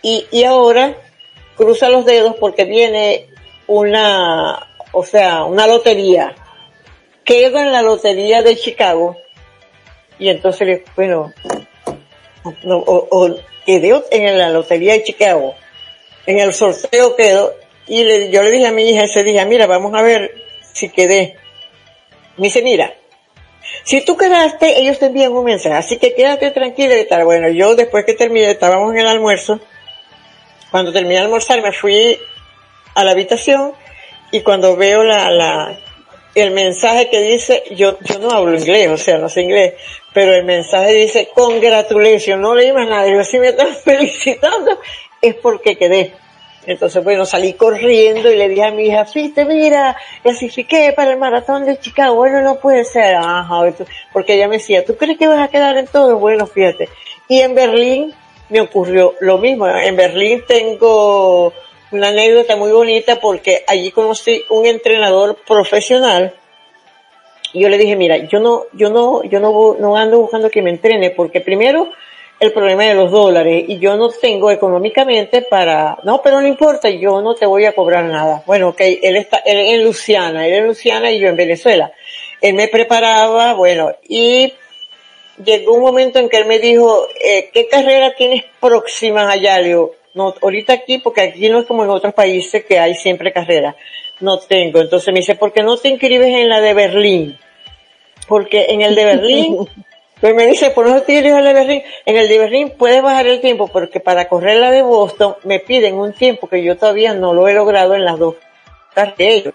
y, 0.00 0.24
y 0.30 0.44
ahora 0.44 0.94
cruza 1.56 1.88
los 1.88 2.04
dedos 2.04 2.36
porque 2.38 2.66
viene 2.66 3.26
una, 3.66 4.68
o 4.92 5.04
sea, 5.04 5.44
una 5.44 5.66
lotería. 5.66 6.36
Quedo 7.24 7.58
en 7.58 7.72
la 7.72 7.82
lotería 7.82 8.42
de 8.42 8.56
Chicago 8.56 9.16
y 10.18 10.28
entonces, 10.28 10.82
bueno, 10.94 11.32
o, 12.44 13.08
o 13.10 13.36
quedé 13.64 14.02
en 14.10 14.38
la 14.38 14.50
lotería 14.50 14.94
de 14.94 15.04
Chicago, 15.04 15.54
en 16.26 16.38
el 16.38 16.52
sorteo 16.52 17.16
quedó, 17.16 17.54
y 17.86 18.04
le, 18.04 18.30
yo 18.30 18.42
le 18.42 18.50
dije 18.50 18.66
a 18.66 18.72
mi 18.72 18.88
hija 18.88 19.04
ese 19.04 19.22
día, 19.22 19.44
mira, 19.44 19.66
vamos 19.66 19.94
a 19.94 20.02
ver 20.02 20.34
si 20.72 20.88
quedé. 20.88 21.36
Me 22.36 22.48
dice, 22.48 22.62
mira, 22.62 22.94
si 23.84 24.04
tú 24.04 24.16
quedaste, 24.16 24.78
ellos 24.80 24.98
te 24.98 25.06
envían 25.06 25.32
un 25.32 25.44
mensaje, 25.44 25.74
así 25.74 25.98
que 25.98 26.14
quédate 26.14 26.50
tranquila 26.50 26.98
y 26.98 27.06
tal. 27.06 27.24
Bueno, 27.24 27.48
yo 27.48 27.74
después 27.74 28.04
que 28.04 28.14
terminé, 28.14 28.50
estábamos 28.50 28.92
en 28.92 29.00
el 29.00 29.06
almuerzo, 29.06 29.60
cuando 30.70 30.92
terminé 30.92 31.14
de 31.14 31.20
almorzar 31.20 31.62
me 31.62 31.72
fui 31.72 32.18
a 32.94 33.04
la 33.04 33.12
habitación 33.12 33.72
y 34.32 34.40
cuando 34.40 34.76
veo 34.76 35.04
la, 35.04 35.30
la, 35.30 35.78
el 36.34 36.50
mensaje 36.50 37.08
que 37.10 37.20
dice, 37.20 37.62
yo, 37.70 37.98
yo 38.00 38.18
no 38.18 38.30
hablo 38.30 38.58
inglés, 38.58 38.88
o 38.88 38.96
sea, 38.96 39.18
no 39.18 39.28
sé 39.28 39.42
inglés, 39.42 39.74
pero 40.12 40.32
el 40.32 40.44
mensaje 40.44 40.92
dice, 40.92 41.30
congratulations, 41.34 42.40
no 42.40 42.54
leí 42.54 42.72
más 42.72 42.88
nada, 42.88 43.08
yo 43.08 43.22
si 43.24 43.38
me 43.38 43.48
están 43.48 43.74
felicitando, 43.84 44.78
es 45.20 45.34
porque 45.36 45.76
quedé. 45.76 46.12
Entonces, 46.66 47.04
bueno, 47.04 47.26
salí 47.26 47.52
corriendo 47.52 48.30
y 48.30 48.36
le 48.36 48.48
dije 48.48 48.64
a 48.64 48.70
mi 48.70 48.86
hija, 48.86 49.04
fíjate, 49.04 49.44
mira, 49.44 49.96
clasifiqué 50.22 50.92
para 50.96 51.10
el 51.10 51.18
maratón 51.18 51.66
de 51.66 51.78
Chicago. 51.78 52.14
Bueno, 52.14 52.40
no 52.40 52.56
puede 52.56 52.84
ser. 52.84 53.16
Ajá, 53.16 53.60
porque 54.12 54.34
ella 54.34 54.48
me 54.48 54.56
decía, 54.56 54.84
¿tú 54.84 54.96
crees 54.96 55.18
que 55.18 55.28
vas 55.28 55.40
a 55.40 55.48
quedar 55.48 55.76
en 55.76 55.86
todo? 55.86 56.18
Bueno, 56.18 56.46
fíjate. 56.46 56.88
Y 57.28 57.40
en 57.40 57.54
Berlín 57.54 58.14
me 58.48 58.62
ocurrió 58.62 59.14
lo 59.20 59.36
mismo. 59.36 59.68
En 59.68 59.94
Berlín 59.94 60.42
tengo 60.48 61.52
una 61.94 62.08
anécdota 62.08 62.56
muy 62.56 62.72
bonita 62.72 63.20
porque 63.20 63.64
allí 63.66 63.90
conocí 63.90 64.42
un 64.50 64.66
entrenador 64.66 65.36
profesional. 65.46 66.34
Y 67.52 67.60
yo 67.60 67.68
le 67.68 67.78
dije, 67.78 67.94
mira, 67.94 68.16
yo 68.16 68.40
no, 68.40 68.64
yo 68.72 68.90
no, 68.90 69.22
yo 69.22 69.38
no, 69.38 69.96
ando 69.96 70.18
buscando 70.18 70.50
que 70.50 70.60
me 70.60 70.70
entrene 70.70 71.10
porque 71.10 71.40
primero, 71.40 71.90
el 72.40 72.52
problema 72.52 72.82
de 72.84 72.94
los 72.94 73.12
dólares 73.12 73.64
y 73.68 73.78
yo 73.78 73.96
no 73.96 74.08
tengo 74.08 74.50
económicamente 74.50 75.42
para, 75.42 75.98
no, 76.02 76.20
pero 76.20 76.40
no 76.40 76.48
importa, 76.48 76.90
yo 76.90 77.22
no 77.22 77.36
te 77.36 77.46
voy 77.46 77.64
a 77.64 77.74
cobrar 77.74 78.04
nada. 78.04 78.42
Bueno, 78.44 78.70
ok, 78.70 78.80
él 78.80 79.16
está, 79.16 79.38
él 79.46 79.58
en 79.58 79.84
Luciana, 79.84 80.46
él 80.48 80.54
en 80.54 80.66
Luciana 80.66 81.12
y 81.12 81.20
yo 81.20 81.28
en 81.28 81.36
Venezuela. 81.36 81.92
Él 82.40 82.54
me 82.54 82.66
preparaba, 82.66 83.54
bueno, 83.54 83.92
y 84.08 84.52
llegó 85.44 85.74
un 85.74 85.82
momento 85.82 86.18
en 86.18 86.28
que 86.28 86.38
él 86.38 86.46
me 86.46 86.58
dijo, 86.58 87.06
eh, 87.22 87.50
¿qué 87.52 87.68
carrera 87.68 88.14
tienes 88.16 88.44
próxima 88.60 89.30
allá? 89.30 89.60
Le 89.60 89.76
no, 90.14 90.34
ahorita 90.40 90.72
aquí, 90.72 90.98
porque 90.98 91.20
aquí 91.20 91.48
no 91.48 91.60
es 91.60 91.66
como 91.66 91.84
en 91.84 91.90
otros 91.90 92.14
países 92.14 92.64
que 92.64 92.78
hay 92.78 92.94
siempre 92.94 93.32
carrera. 93.32 93.76
No 94.20 94.38
tengo. 94.38 94.80
Entonces 94.80 95.12
me 95.12 95.20
dice, 95.20 95.34
¿por 95.34 95.52
qué 95.52 95.62
no 95.62 95.76
te 95.76 95.88
inscribes 95.88 96.28
en 96.28 96.48
la 96.48 96.60
de 96.60 96.72
Berlín? 96.72 97.38
Porque 98.26 98.66
en 98.70 98.80
el 98.80 98.94
de 98.94 99.04
Berlín 99.04 99.68
Pues 100.24 100.34
me 100.34 100.46
dice, 100.46 100.70
por 100.70 100.86
eso 100.86 101.02
te 101.02 101.12
dirijo 101.12 101.36
de 101.42 101.52
Berlín. 101.52 101.82
En 102.06 102.16
el 102.16 102.28
de 102.28 102.38
Berlín 102.38 102.72
puedes 102.78 103.02
bajar 103.02 103.26
el 103.26 103.42
tiempo 103.42 103.68
porque 103.68 104.00
para 104.00 104.26
correr 104.26 104.58
la 104.58 104.70
de 104.70 104.80
Boston 104.80 105.36
me 105.42 105.60
piden 105.60 105.96
un 105.96 106.14
tiempo 106.14 106.48
que 106.48 106.62
yo 106.62 106.78
todavía 106.78 107.12
no 107.12 107.34
lo 107.34 107.46
he 107.46 107.52
logrado 107.52 107.94
en 107.94 108.06
las 108.06 108.18
dos 108.18 108.36
carreras. 108.94 109.52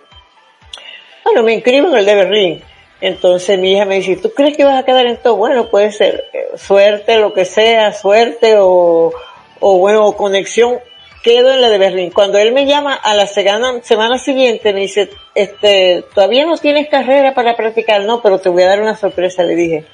Bueno, 1.24 1.42
me 1.42 1.54
inscribo 1.54 1.88
en 1.88 1.96
el 1.96 2.06
de 2.06 2.14
Berlín. 2.14 2.64
Entonces 3.02 3.58
mi 3.58 3.74
hija 3.74 3.86
me 3.86 3.96
dice, 3.96 4.18
¿tú 4.18 4.32
crees 4.32 4.56
que 4.56 4.64
vas 4.64 4.78
a 4.78 4.86
quedar 4.86 5.08
en 5.08 5.18
todo? 5.18 5.38
Bueno, 5.38 5.70
puede 5.70 5.92
ser 5.92 6.26
eh, 6.34 6.50
suerte, 6.56 7.18
lo 7.18 7.34
que 7.34 7.46
sea, 7.46 7.92
suerte 7.92 8.56
o, 8.60 9.12
o 9.60 9.78
bueno, 9.78 10.12
conexión. 10.14 10.80
Quedo 11.22 11.52
en 11.52 11.60
la 11.60 11.70
de 11.70 11.78
Berlín. 11.78 12.12
Cuando 12.12 12.38
él 12.38 12.54
me 12.54 12.66
llama 12.66 12.94
a 12.94 13.14
la 13.14 13.28
semana, 13.28 13.82
semana 13.84 14.18
siguiente, 14.18 14.72
me 14.72 14.82
dice, 14.82 15.10
este, 15.36 16.06
todavía 16.16 16.46
no 16.46 16.58
tienes 16.58 16.88
carrera 16.88 17.34
para 17.34 17.58
practicar, 17.58 18.04
no, 18.06 18.22
pero 18.22 18.40
te 18.40 18.48
voy 18.48 18.64
a 18.64 18.70
dar 18.70 18.82
una 18.82 18.96
sorpresa, 18.96 19.44
le 19.44 19.56
dije 19.56 19.86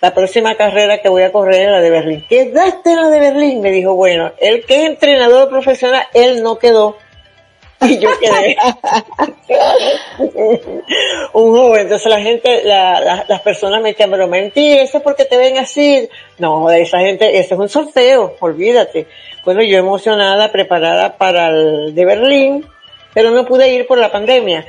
la 0.00 0.14
próxima 0.14 0.54
carrera 0.54 0.98
que 0.98 1.08
voy 1.08 1.22
a 1.22 1.32
correr 1.32 1.62
es 1.62 1.70
la 1.70 1.80
de 1.80 1.90
Berlín. 1.90 2.24
¿Quedaste 2.28 2.92
en 2.92 2.96
la 2.96 3.10
de 3.10 3.20
Berlín? 3.20 3.60
Me 3.60 3.70
dijo, 3.70 3.94
bueno, 3.94 4.32
el 4.38 4.64
que 4.64 4.82
es 4.82 4.90
entrenador 4.90 5.48
profesional, 5.50 6.04
él 6.14 6.42
no 6.42 6.58
quedó. 6.58 6.96
Y 7.88 7.98
yo 7.98 8.10
quedé. 8.18 8.56
un 11.32 11.50
joven. 11.56 11.82
Entonces 11.82 12.10
la 12.10 12.20
gente, 12.20 12.62
la, 12.64 13.00
la, 13.00 13.24
las 13.26 13.40
personas 13.40 13.80
me 13.82 13.90
dicen, 13.90 14.10
pero 14.10 14.30
eso 14.34 14.98
es 14.98 15.02
porque 15.02 15.24
te 15.24 15.36
ven 15.36 15.58
así. 15.58 16.08
No, 16.38 16.70
esa 16.70 16.98
gente, 16.98 17.38
eso 17.38 17.54
es 17.54 17.60
un 17.60 17.68
sorteo, 17.68 18.36
olvídate. 18.40 19.06
Bueno, 19.44 19.62
yo 19.62 19.78
emocionada, 19.78 20.52
preparada 20.52 21.16
para 21.16 21.48
el 21.48 21.94
de 21.94 22.04
Berlín, 22.04 22.66
pero 23.14 23.30
no 23.30 23.46
pude 23.46 23.72
ir 23.72 23.86
por 23.86 23.98
la 23.98 24.12
pandemia. 24.12 24.66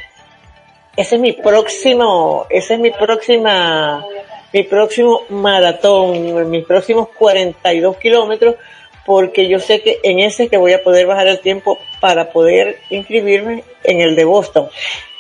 Ese 0.96 1.16
es 1.16 1.22
mi 1.22 1.34
próximo, 1.34 2.46
esa 2.50 2.76
es 2.76 2.80
mi 2.80 2.92
próxima 2.92 4.06
mi 4.54 4.64
próximo 4.64 5.22
maratón, 5.30 6.50
mis 6.50 6.66
próximos 6.66 7.10
42 7.18 7.98
kilómetros, 7.98 8.56
porque 9.06 9.48
yo 9.48 9.60
sé 9.60 9.82
que 9.82 10.00
en 10.04 10.20
ese 10.20 10.50
que 10.50 10.58
voy 10.58 10.74
a 10.74 10.84
poder 10.84 11.08
bajar 11.08 11.28
el 11.28 11.40
tiempo 11.40 11.80
para 12.00 12.32
poder 12.32 12.80
inscribirme 12.90 13.64
en 13.84 14.02
el 14.02 14.16
de 14.16 14.26
Boston. 14.26 14.70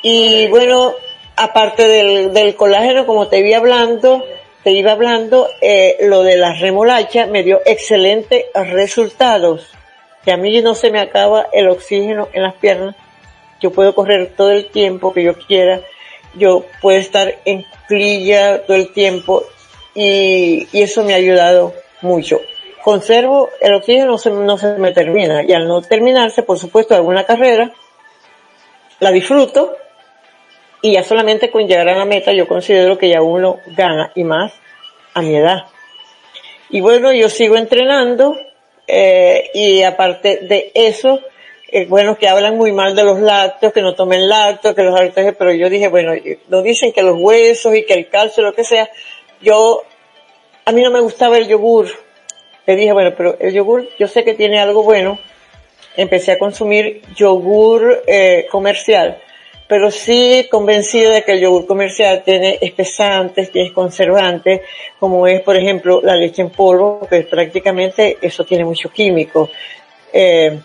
Y 0.04 0.48
bueno, 0.48 0.94
aparte 1.36 1.88
del, 1.88 2.56
colágeno, 2.56 3.06
como 3.06 3.28
te 3.28 3.40
iba 3.40 3.58
hablando, 3.58 4.24
te 4.64 4.72
iba 4.72 4.92
hablando, 4.92 5.48
eh, 5.62 5.98
lo 6.02 6.24
de 6.24 6.38
la 6.38 6.54
remolacha 6.54 7.26
me 7.26 7.44
dio 7.44 7.62
excelentes 7.66 8.46
resultados. 8.54 9.72
Que 10.24 10.32
a 10.32 10.38
mí 10.38 10.62
no 10.62 10.76
se 10.76 10.92
me 10.92 11.00
acaba 11.00 11.48
el 11.52 11.68
oxígeno 11.70 12.30
en 12.34 12.44
las 12.44 12.54
piernas. 12.56 12.96
Yo 13.60 13.72
puedo 13.72 13.96
correr 13.96 14.34
todo 14.36 14.52
el 14.52 14.68
tiempo 14.68 15.14
que 15.14 15.24
yo 15.24 15.34
quiera 15.36 15.82
yo 16.34 16.66
puedo 16.82 16.98
estar 16.98 17.40
en 17.46 17.66
clilla 17.88 18.64
todo 18.66 18.78
el 18.78 18.94
tiempo 18.94 19.44
y, 19.94 20.68
eso 20.72 21.04
me 21.04 21.14
ha 21.14 21.18
ayudado 21.18 21.74
mucho. 22.02 22.40
Conservo 22.84 23.50
el 23.60 23.74
oxígeno, 23.76 24.08
no 24.08 24.18
se, 24.18 24.32
no 24.32 24.58
se 24.58 24.78
me 24.78 24.92
termina 24.92 25.44
y 25.44 25.54
al 25.54 25.68
no 25.68 25.82
terminarse, 25.82 26.44
por 26.44 26.58
supuesto, 26.58 26.96
alguna 26.96 27.26
carrera, 27.26 27.72
la 29.00 29.12
disfruto 29.12 29.78
y 30.82 30.94
ya 30.94 31.04
solamente 31.04 31.52
con 31.52 31.68
llegar 31.68 31.88
a 31.90 31.98
la 31.98 32.06
meta 32.06 32.34
yo 32.34 32.48
considero 32.48 32.98
que 32.98 33.10
ya 33.10 33.22
uno 33.22 33.60
gana 33.68 34.12
y 34.16 34.24
más 34.24 34.54
a 35.14 35.22
mi 35.22 35.36
edad. 35.36 35.66
Y 36.70 36.82
bueno, 36.82 37.12
yo 37.12 37.30
sigo 37.30 37.58
entrenando 37.58 38.36
eh, 38.88 39.52
y 39.54 39.84
aparte 39.84 40.38
de 40.38 40.72
eso, 40.74 41.20
eh, 41.68 41.86
bueno, 41.86 42.18
que 42.18 42.28
hablan 42.28 42.58
muy 42.58 42.72
mal 42.72 42.96
de 42.96 43.04
los 43.04 43.20
lácteos, 43.20 43.74
que 43.74 43.82
no 43.82 43.94
tomen 43.94 44.28
lácteos, 44.28 44.74
que 44.76 44.84
los 44.84 45.00
lácteos, 45.00 45.36
pero 45.38 45.52
yo 45.54 45.70
dije, 45.70 45.88
bueno, 45.88 46.14
no 46.48 46.62
dicen 46.62 46.92
que 46.94 47.04
los 47.04 47.18
huesos 47.20 47.76
y 47.76 47.86
que 47.86 47.94
el 47.94 48.10
calcio, 48.10 48.44
lo 48.44 48.54
que 48.54 48.64
sea. 48.64 48.90
Yo, 49.42 49.84
a 50.66 50.72
mí 50.72 50.82
no 50.82 50.92
me 50.92 51.00
gustaba 51.00 51.38
el 51.38 51.48
yogur. 51.48 51.88
Le 52.66 52.76
dije, 52.76 52.94
bueno, 52.94 53.14
pero 53.16 53.38
el 53.40 53.54
yogur, 53.54 53.90
yo 53.98 54.08
sé 54.08 54.24
que 54.24 54.34
tiene 54.34 54.60
algo 54.60 54.84
bueno. 54.84 55.20
Empecé 55.98 56.32
a 56.32 56.40
consumir 56.40 57.02
yogur 57.16 58.04
eh, 58.08 58.48
comercial, 58.50 59.18
pero 59.68 59.92
sí 59.92 60.48
convencido 60.50 61.12
de 61.12 61.24
que 61.24 61.34
el 61.34 61.42
yogur 61.42 61.66
comercial 61.66 62.24
tiene 62.24 62.60
espesantes, 62.62 63.52
tiene 63.52 63.74
conservantes, 63.74 64.62
como 65.00 65.28
es, 65.28 65.42
por 65.42 65.58
ejemplo, 65.58 66.02
la 66.02 66.16
leche 66.16 66.42
en 66.42 66.50
polvo, 66.50 67.06
que 67.10 67.22
prácticamente 67.24 68.18
eso 68.22 68.46
tiene 68.46 68.64
mucho 68.64 68.90
químico. 68.90 69.50
Eh, 70.14 70.60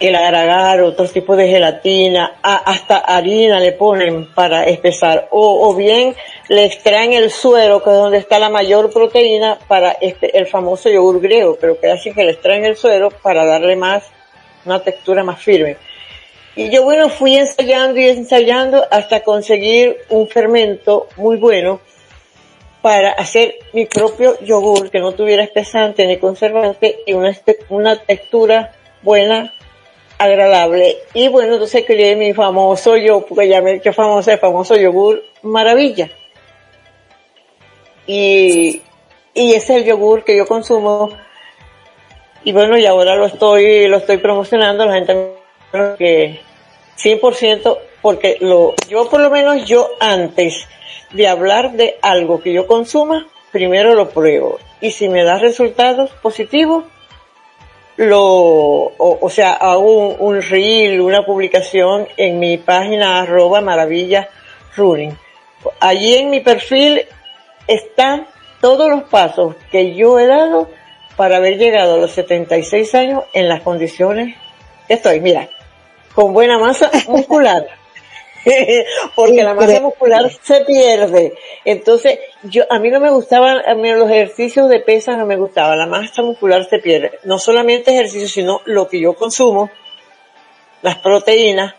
el 0.00 0.14
agar 0.14 0.80
otros 0.82 1.12
tipos 1.12 1.36
de 1.36 1.48
gelatina, 1.48 2.38
hasta 2.42 2.98
harina 2.98 3.58
le 3.58 3.72
ponen 3.72 4.32
para 4.32 4.64
espesar, 4.64 5.26
o, 5.30 5.68
o, 5.68 5.74
bien 5.74 6.14
le 6.48 6.64
extraen 6.64 7.12
el 7.12 7.30
suero, 7.30 7.82
que 7.82 7.90
es 7.90 7.96
donde 7.96 8.18
está 8.18 8.38
la 8.38 8.48
mayor 8.48 8.92
proteína, 8.92 9.58
para 9.66 9.92
este, 9.92 10.38
el 10.38 10.46
famoso 10.46 10.88
yogur 10.88 11.20
griego, 11.20 11.58
pero 11.60 11.80
que 11.80 11.90
así 11.90 12.12
que 12.12 12.24
le 12.24 12.32
extraen 12.32 12.64
el 12.64 12.76
suero 12.76 13.10
para 13.10 13.44
darle 13.44 13.74
más, 13.74 14.04
una 14.64 14.80
textura 14.82 15.24
más 15.24 15.42
firme. 15.42 15.76
Y 16.54 16.70
yo 16.70 16.84
bueno, 16.84 17.08
fui 17.08 17.36
ensayando 17.36 17.98
y 17.98 18.08
ensayando 18.08 18.84
hasta 18.90 19.22
conseguir 19.22 19.96
un 20.10 20.28
fermento 20.28 21.08
muy 21.16 21.36
bueno 21.36 21.80
para 22.82 23.10
hacer 23.10 23.56
mi 23.72 23.86
propio 23.86 24.38
yogur 24.40 24.90
que 24.90 25.00
no 25.00 25.12
tuviera 25.12 25.42
espesante 25.42 26.06
ni 26.06 26.18
conservante 26.18 27.00
y 27.06 27.12
una, 27.12 27.36
una 27.68 27.96
textura 27.96 28.72
buena 29.02 29.54
agradable. 30.18 30.98
Y 31.14 31.28
bueno, 31.28 31.54
entonces 31.54 31.84
creé 31.86 32.16
mi 32.16 32.34
famoso 32.34 32.96
yo, 32.96 33.24
porque 33.24 33.48
ya 33.48 33.62
me 33.62 33.72
he 33.72 33.82
el 33.84 34.38
famoso 34.38 34.76
yogur 34.76 35.22
maravilla. 35.42 36.10
Y, 38.06 38.82
y 39.34 39.52
ese 39.54 39.56
es 39.56 39.82
el 39.82 39.84
yogur 39.84 40.24
que 40.24 40.36
yo 40.36 40.46
consumo 40.46 41.10
y 42.44 42.52
bueno, 42.52 42.78
y 42.78 42.86
ahora 42.86 43.16
lo 43.16 43.26
estoy, 43.26 43.88
lo 43.88 43.98
estoy 43.98 44.18
promocionando, 44.18 44.86
la 44.86 44.94
gente 44.94 45.34
que 45.98 46.40
100% 46.96 47.78
porque 48.00 48.38
lo, 48.40 48.74
yo 48.88 49.10
por 49.10 49.20
lo 49.20 49.28
menos 49.28 49.66
yo 49.66 49.90
antes 50.00 50.66
de 51.12 51.28
hablar 51.28 51.72
de 51.72 51.98
algo 52.00 52.40
que 52.40 52.52
yo 52.52 52.66
consuma, 52.66 53.26
primero 53.52 53.94
lo 53.94 54.10
pruebo. 54.10 54.58
Y 54.80 54.92
si 54.92 55.08
me 55.08 55.24
da 55.24 55.38
resultados 55.38 56.10
positivos, 56.22 56.84
lo, 57.98 58.92
o, 58.96 59.28
sea, 59.28 59.54
hago 59.54 60.14
un, 60.14 60.40
reel, 60.40 61.00
una 61.00 61.26
publicación 61.26 62.06
en 62.16 62.38
mi 62.38 62.56
página 62.56 63.20
arroba 63.20 63.60
maravilla 63.60 64.28
running. 64.76 65.18
Allí 65.80 66.14
en 66.14 66.30
mi 66.30 66.38
perfil 66.38 67.02
están 67.66 68.28
todos 68.60 68.88
los 68.88 69.02
pasos 69.04 69.56
que 69.72 69.96
yo 69.96 70.20
he 70.20 70.26
dado 70.28 70.70
para 71.16 71.38
haber 71.38 71.58
llegado 71.58 71.94
a 71.94 71.98
los 71.98 72.12
76 72.12 72.94
años 72.94 73.24
en 73.32 73.48
las 73.48 73.62
condiciones 73.62 74.36
que 74.86 74.94
estoy. 74.94 75.20
Mira, 75.20 75.48
con 76.14 76.32
buena 76.32 76.56
masa 76.56 76.92
muscular. 77.08 77.66
porque 79.14 79.42
la 79.42 79.54
masa 79.54 79.80
muscular 79.80 80.30
se 80.42 80.64
pierde. 80.64 81.34
Entonces, 81.64 82.18
yo, 82.42 82.64
a 82.70 82.78
mí 82.78 82.90
no 82.90 83.00
me 83.00 83.10
gustaban, 83.10 83.62
a 83.66 83.74
mí 83.74 83.90
los 83.92 84.10
ejercicios 84.10 84.68
de 84.68 84.80
pesas 84.80 85.18
no 85.18 85.26
me 85.26 85.36
gustaban, 85.36 85.78
la 85.78 85.86
masa 85.86 86.22
muscular 86.22 86.68
se 86.68 86.78
pierde. 86.78 87.18
No 87.24 87.38
solamente 87.38 87.92
ejercicio, 87.92 88.28
sino 88.28 88.60
lo 88.64 88.88
que 88.88 89.00
yo 89.00 89.14
consumo, 89.14 89.70
las 90.82 90.98
proteínas, 90.98 91.74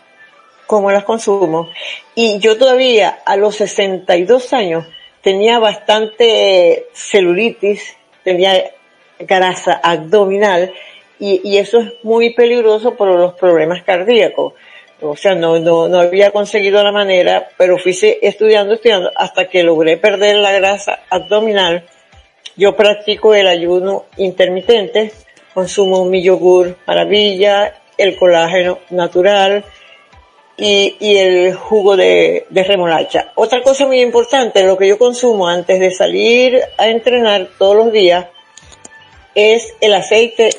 cómo 0.66 0.90
las 0.92 1.04
consumo. 1.04 1.70
Y 2.14 2.38
yo 2.38 2.56
todavía 2.56 3.20
a 3.24 3.36
los 3.36 3.56
62 3.56 4.52
años 4.52 4.86
tenía 5.22 5.58
bastante 5.58 6.86
celulitis, 6.92 7.96
tenía 8.22 8.70
grasa 9.18 9.80
abdominal 9.82 10.72
y, 11.18 11.40
y 11.44 11.58
eso 11.58 11.80
es 11.80 11.92
muy 12.02 12.32
peligroso 12.34 12.94
por 12.94 13.08
los 13.08 13.34
problemas 13.34 13.82
cardíacos 13.82 14.54
o 15.02 15.16
sea, 15.16 15.34
no, 15.34 15.58
no, 15.58 15.88
no 15.88 16.00
había 16.00 16.30
conseguido 16.30 16.82
la 16.82 16.92
manera, 16.92 17.48
pero 17.56 17.78
fui 17.78 17.96
estudiando, 18.22 18.74
estudiando, 18.74 19.10
hasta 19.14 19.48
que 19.48 19.62
logré 19.62 19.96
perder 19.96 20.36
la 20.36 20.52
grasa 20.52 21.00
abdominal. 21.08 21.84
Yo 22.56 22.76
practico 22.76 23.34
el 23.34 23.46
ayuno 23.46 24.06
intermitente, 24.16 25.12
consumo 25.54 26.04
mi 26.04 26.22
yogur 26.22 26.76
maravilla, 26.86 27.74
el 27.96 28.16
colágeno 28.16 28.78
natural 28.90 29.64
y, 30.56 30.96
y 31.00 31.16
el 31.16 31.54
jugo 31.54 31.96
de, 31.96 32.46
de 32.50 32.64
remolacha. 32.64 33.32
Otra 33.34 33.62
cosa 33.62 33.86
muy 33.86 34.00
importante, 34.00 34.64
lo 34.64 34.76
que 34.76 34.88
yo 34.88 34.98
consumo 34.98 35.48
antes 35.48 35.80
de 35.80 35.90
salir 35.90 36.60
a 36.76 36.88
entrenar 36.88 37.48
todos 37.58 37.76
los 37.76 37.92
días 37.92 38.26
es 39.34 39.74
el 39.80 39.94
aceite 39.94 40.50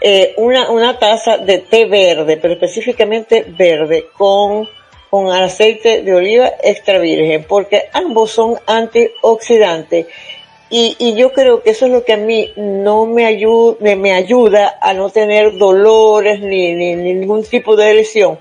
eh, 0.00 0.34
una, 0.38 0.70
una 0.70 0.98
taza 0.98 1.36
de 1.36 1.58
té 1.58 1.84
verde, 1.84 2.38
pero 2.38 2.54
específicamente 2.54 3.44
verde, 3.46 4.06
con, 4.16 4.68
con 5.10 5.30
aceite 5.30 6.02
de 6.02 6.14
oliva 6.14 6.52
extra 6.62 6.98
virgen, 6.98 7.44
porque 7.46 7.88
ambos 7.92 8.30
son 8.30 8.56
antioxidantes. 8.66 10.06
Y, 10.70 10.96
y 10.98 11.14
yo 11.14 11.32
creo 11.32 11.62
que 11.62 11.70
eso 11.70 11.86
es 11.86 11.92
lo 11.92 12.04
que 12.04 12.12
a 12.12 12.16
mí 12.16 12.52
no 12.56 13.04
me 13.04 13.26
ayuda, 13.26 13.76
me, 13.80 14.12
ayuda 14.12 14.78
a 14.80 14.94
no 14.94 15.10
tener 15.10 15.58
dolores 15.58 16.40
ni, 16.40 16.74
ni, 16.74 16.94
ningún 16.94 17.42
tipo 17.42 17.76
de 17.76 17.92
lesión, 17.92 18.38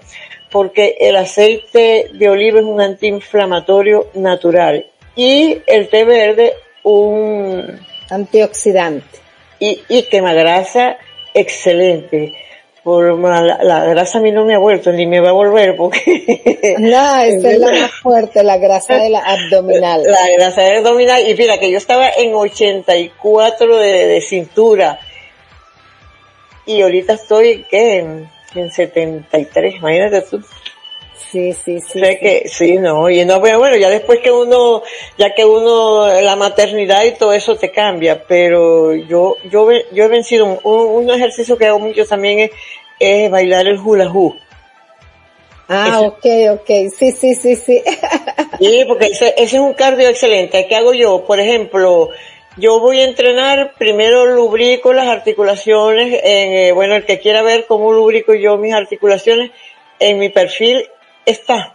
porque 0.51 0.95
el 0.99 1.15
aceite 1.15 2.11
de 2.13 2.29
oliva 2.29 2.59
es 2.59 2.65
un 2.65 2.79
antiinflamatorio 2.79 4.07
natural 4.13 4.85
y 5.15 5.57
el 5.65 5.89
té 5.89 6.05
verde 6.05 6.53
un 6.83 7.79
antioxidante 8.09 9.19
y, 9.59 9.81
y 9.89 10.03
quema 10.03 10.33
grasa 10.33 10.97
excelente. 11.33 12.33
Por 12.83 13.19
la, 13.19 13.85
grasa 13.85 14.17
a 14.17 14.21
mí 14.21 14.31
no 14.31 14.45
me 14.45 14.55
ha 14.55 14.57
vuelto 14.57 14.91
ni 14.91 15.05
me 15.05 15.19
va 15.19 15.29
a 15.29 15.33
volver 15.33 15.75
porque... 15.75 16.75
No, 16.79 17.17
esa 17.21 17.51
es 17.51 17.59
la 17.59 17.71
más 17.71 17.91
fuerte, 17.91 18.41
la 18.41 18.57
grasa 18.57 18.95
de 18.95 19.09
la 19.09 19.19
abdominal. 19.19 20.01
La 20.03 20.29
grasa 20.37 20.61
de 20.61 20.77
abdominal. 20.77 21.27
Y 21.27 21.35
mira 21.35 21.59
que 21.59 21.71
yo 21.71 21.77
estaba 21.77 22.09
en 22.09 22.33
84 22.33 23.77
de, 23.77 24.07
de 24.07 24.21
cintura. 24.21 24.99
Y 26.65 26.81
ahorita 26.81 27.13
estoy, 27.13 27.65
¿qué? 27.69 27.99
En, 27.99 28.29
en 28.55 28.71
73, 28.71 29.75
imagínate 29.75 30.21
tú. 30.21 30.41
Sí, 31.19 31.53
sí, 31.53 31.79
sí. 31.81 31.99
Sé 31.99 32.17
que, 32.17 32.47
sí, 32.47 32.77
no, 32.77 33.09
y 33.09 33.23
no, 33.25 33.41
pero 33.41 33.59
bueno, 33.59 33.75
ya 33.75 33.89
después 33.89 34.19
que 34.19 34.31
uno, 34.31 34.81
ya 35.17 35.35
que 35.35 35.45
uno, 35.45 36.07
la 36.21 36.35
maternidad 36.35 37.03
y 37.03 37.11
todo 37.11 37.33
eso 37.33 37.55
te 37.55 37.71
cambia, 37.71 38.23
pero 38.27 38.95
yo, 38.95 39.35
yo, 39.49 39.69
yo 39.91 40.03
he 40.05 40.07
vencido 40.07 40.45
un, 40.45 40.59
un 40.63 41.09
ejercicio 41.11 41.57
que 41.57 41.67
hago 41.67 41.79
mucho 41.79 42.05
también 42.05 42.49
es, 42.99 43.29
bailar 43.29 43.67
el 43.67 43.79
hula 43.79 44.09
hoop. 44.09 44.35
Ah, 45.67 46.01
ok, 46.01 46.25
ok, 46.51 46.69
sí, 46.97 47.11
sí, 47.11 47.35
sí, 47.35 47.55
sí. 47.55 47.83
sí, 48.59 48.85
porque 48.87 49.07
ese, 49.07 49.35
ese 49.37 49.57
es 49.57 49.61
un 49.61 49.73
cardio 49.73 50.09
excelente. 50.09 50.65
¿Qué 50.67 50.75
hago 50.75 50.93
yo? 50.93 51.25
Por 51.25 51.39
ejemplo, 51.39 52.09
yo 52.57 52.79
voy 52.79 53.01
a 53.01 53.05
entrenar, 53.05 53.73
primero 53.77 54.25
lubrico 54.25 54.93
las 54.93 55.07
articulaciones, 55.07 56.21
en, 56.23 56.53
eh, 56.53 56.71
bueno, 56.71 56.95
el 56.95 57.05
que 57.05 57.19
quiera 57.19 57.43
ver 57.43 57.65
cómo 57.67 57.93
lubrico 57.93 58.33
yo 58.33 58.57
mis 58.57 58.73
articulaciones, 58.73 59.51
en 59.99 60.17
mi 60.17 60.29
perfil 60.29 60.89
está. 61.29 61.73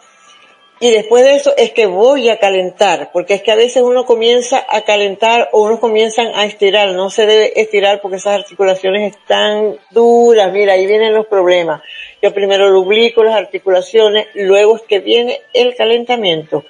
Y 0.81 0.90
después 0.90 1.25
de 1.25 1.37
eso 1.37 1.55
es 1.57 1.71
que 1.71 1.87
voy 1.87 2.29
a 2.29 2.38
calentar, 2.38 3.11
porque 3.12 3.35
es 3.35 3.43
que 3.43 3.53
a 3.53 3.57
veces 3.57 3.83
uno 3.83 4.05
comienza 4.05 4.67
a 4.69 4.83
calentar 4.83 5.49
o 5.53 5.62
uno 5.62 5.79
comienzan 5.79 6.33
a 6.35 6.45
estirar, 6.45 6.90
no 6.90 7.11
se 7.11 7.27
debe 7.27 7.59
estirar 7.61 8.01
porque 8.01 8.17
esas 8.17 8.40
articulaciones 8.40 9.14
están 9.14 9.79
duras, 9.93 10.53
mira, 10.53 10.73
ahí 10.73 10.87
vienen 10.87 11.14
los 11.14 11.27
problemas. 11.27 11.81
Yo 12.21 12.35
primero 12.35 12.69
lubrico 12.69 13.23
las 13.23 13.37
articulaciones, 13.37 14.27
luego 14.35 14.77
es 14.77 14.83
que 14.83 14.99
viene 14.99 15.40
el 15.53 15.77
calentamiento. 15.77 16.64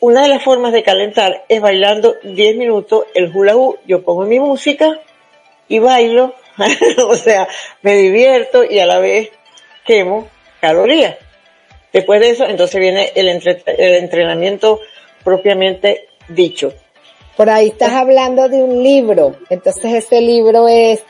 Una 0.00 0.22
de 0.22 0.28
las 0.28 0.42
formas 0.42 0.72
de 0.72 0.82
calentar 0.82 1.44
es 1.48 1.60
bailando 1.60 2.16
10 2.22 2.56
minutos 2.56 3.04
el 3.14 3.30
hula 3.32 3.54
hoop, 3.54 3.80
yo 3.86 4.02
pongo 4.02 4.24
mi 4.24 4.40
música 4.40 4.98
y 5.68 5.78
bailo, 5.78 6.34
o 7.06 7.14
sea, 7.16 7.46
me 7.82 7.94
divierto 7.94 8.64
y 8.64 8.78
a 8.78 8.86
la 8.86 8.98
vez 8.98 9.30
quemo 9.84 10.26
calorías. 10.60 11.27
Después 11.92 12.20
de 12.20 12.30
eso, 12.30 12.44
entonces 12.44 12.80
viene 12.80 13.12
el, 13.14 13.28
entrenamiento 13.28 14.80
propiamente 15.24 16.08
dicho. 16.28 16.72
Por 17.36 17.48
ahí 17.48 17.68
estás 17.68 17.92
hablando 17.92 18.48
de 18.48 18.62
un 18.62 18.82
libro, 18.82 19.36
entonces 19.48 19.94
este 19.94 20.20
libro 20.20 20.68
es, 20.68 21.02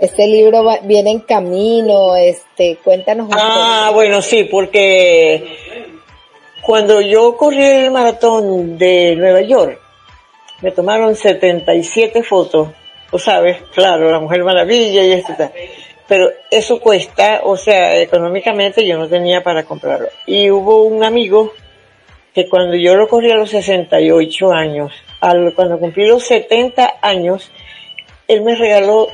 este 0.00 0.26
libro 0.26 0.64
viene 0.82 1.10
en 1.10 1.20
camino, 1.20 2.16
este, 2.16 2.78
cuéntanos 2.82 3.28
un 3.28 3.34
Ah, 3.38 3.90
bueno, 3.92 4.22
sí, 4.22 4.44
porque 4.44 5.44
cuando 6.62 7.00
yo 7.00 7.36
corrí 7.36 7.62
el 7.62 7.90
maratón 7.90 8.78
de 8.78 9.14
Nueva 9.16 9.42
York, 9.42 9.80
me 10.62 10.72
tomaron 10.72 11.14
77 11.14 12.22
fotos, 12.22 12.68
tú 13.10 13.18
sabes, 13.18 13.62
claro, 13.74 14.10
la 14.10 14.18
Mujer 14.18 14.42
Maravilla 14.42 15.04
y 15.04 15.12
esto 15.12 15.34
pero 16.08 16.30
eso 16.50 16.80
cuesta, 16.80 17.40
o 17.42 17.56
sea, 17.56 18.00
económicamente 18.00 18.86
yo 18.86 18.96
no 18.96 19.08
tenía 19.08 19.42
para 19.42 19.64
comprarlo. 19.64 20.08
Y 20.26 20.50
hubo 20.50 20.84
un 20.84 21.02
amigo 21.02 21.52
que 22.34 22.48
cuando 22.48 22.76
yo 22.76 22.94
lo 22.96 23.08
corrí 23.08 23.30
a 23.32 23.36
los 23.36 23.50
68 23.50 24.52
años, 24.52 24.92
al, 25.20 25.52
cuando 25.54 25.78
cumplí 25.78 26.06
los 26.06 26.24
70 26.24 26.98
años, 27.02 27.50
él 28.28 28.42
me 28.42 28.54
regaló 28.54 29.08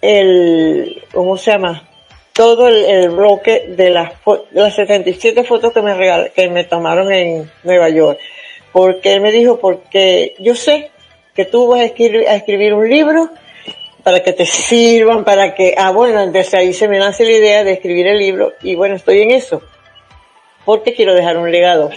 el, 0.00 1.02
¿cómo 1.12 1.36
se 1.36 1.50
llama? 1.50 1.88
Todo 2.32 2.68
el, 2.68 3.10
bloque 3.10 3.66
de 3.68 3.90
las, 3.90 4.12
las 4.52 4.76
77 4.76 5.42
fotos 5.44 5.72
que 5.72 5.82
me 5.82 5.94
regal, 5.94 6.30
que 6.34 6.48
me 6.48 6.64
tomaron 6.64 7.12
en 7.12 7.50
Nueva 7.64 7.88
York. 7.88 8.18
Porque 8.72 9.14
él 9.14 9.20
me 9.20 9.32
dijo, 9.32 9.58
porque 9.58 10.34
yo 10.38 10.54
sé 10.54 10.90
que 11.34 11.44
tú 11.44 11.66
vas 11.66 11.80
a 11.80 11.84
escribir, 11.84 12.28
a 12.28 12.36
escribir 12.36 12.74
un 12.74 12.88
libro 12.88 13.30
para 14.08 14.22
que 14.22 14.32
te 14.32 14.46
sirvan, 14.46 15.22
para 15.22 15.54
que, 15.54 15.74
ah 15.76 15.90
bueno, 15.90 16.22
entonces 16.22 16.54
ahí 16.54 16.72
se 16.72 16.88
me 16.88 16.98
nace 16.98 17.24
la 17.24 17.32
idea 17.32 17.62
de 17.62 17.72
escribir 17.72 18.06
el 18.06 18.18
libro 18.18 18.54
y 18.62 18.74
bueno, 18.74 18.94
estoy 18.94 19.20
en 19.20 19.32
eso, 19.32 19.60
porque 20.64 20.94
quiero 20.94 21.14
dejar 21.14 21.36
un 21.36 21.52
legado, 21.52 21.90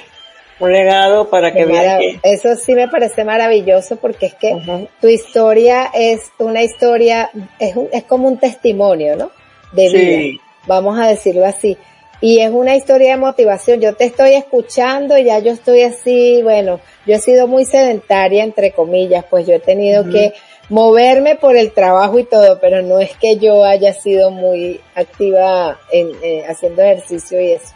un 0.60 0.74
legado 0.74 1.30
para 1.30 1.54
que 1.54 1.64
vean 1.64 2.00
que... 2.00 2.20
Eso 2.22 2.58
sí 2.58 2.76
me 2.76 2.90
parece 2.90 3.24
maravilloso 3.24 3.96
porque 3.96 4.26
es 4.26 4.34
que 4.34 4.90
tu 5.00 5.08
historia 5.08 5.90
es 5.94 6.34
una 6.38 6.62
historia, 6.62 7.30
es, 7.60 7.76
es 7.94 8.04
como 8.04 8.28
un 8.28 8.38
testimonio, 8.38 9.16
¿no? 9.16 9.32
De 9.72 9.90
vida, 9.90 10.44
vamos 10.68 11.00
a 11.00 11.08
decirlo 11.08 11.46
así. 11.46 11.78
Y 12.22 12.40
es 12.40 12.52
una 12.52 12.76
historia 12.76 13.12
de 13.12 13.18
motivación. 13.18 13.82
Yo 13.82 13.96
te 13.96 14.06
estoy 14.06 14.36
escuchando 14.36 15.18
y 15.18 15.26
ya 15.26 15.40
yo 15.40 15.52
estoy 15.52 15.82
así, 15.82 16.42
bueno, 16.44 16.80
yo 17.08 17.16
he 17.16 17.20
sido 17.20 17.48
muy 17.48 17.66
sedentaria, 17.66 18.44
entre 18.44 18.72
comillas, 18.72 19.26
pues 19.28 19.48
yo 19.48 19.56
he 19.56 19.60
tenido 19.60 20.08
que 20.08 20.34
moverme 20.70 21.36
por 21.36 21.58
el 21.58 21.72
trabajo 21.72 22.20
y 22.20 22.24
todo, 22.24 22.60
pero 22.60 22.84
no 22.84 23.00
es 23.00 23.16
que 23.18 23.38
yo 23.38 23.64
haya 23.64 23.94
sido 23.94 24.30
muy 24.30 24.80
activa 24.94 25.80
en 25.92 26.12
eh, 26.22 26.46
haciendo 26.48 26.84
ejercicio 26.84 27.42
y 27.42 27.54
eso. 27.54 27.74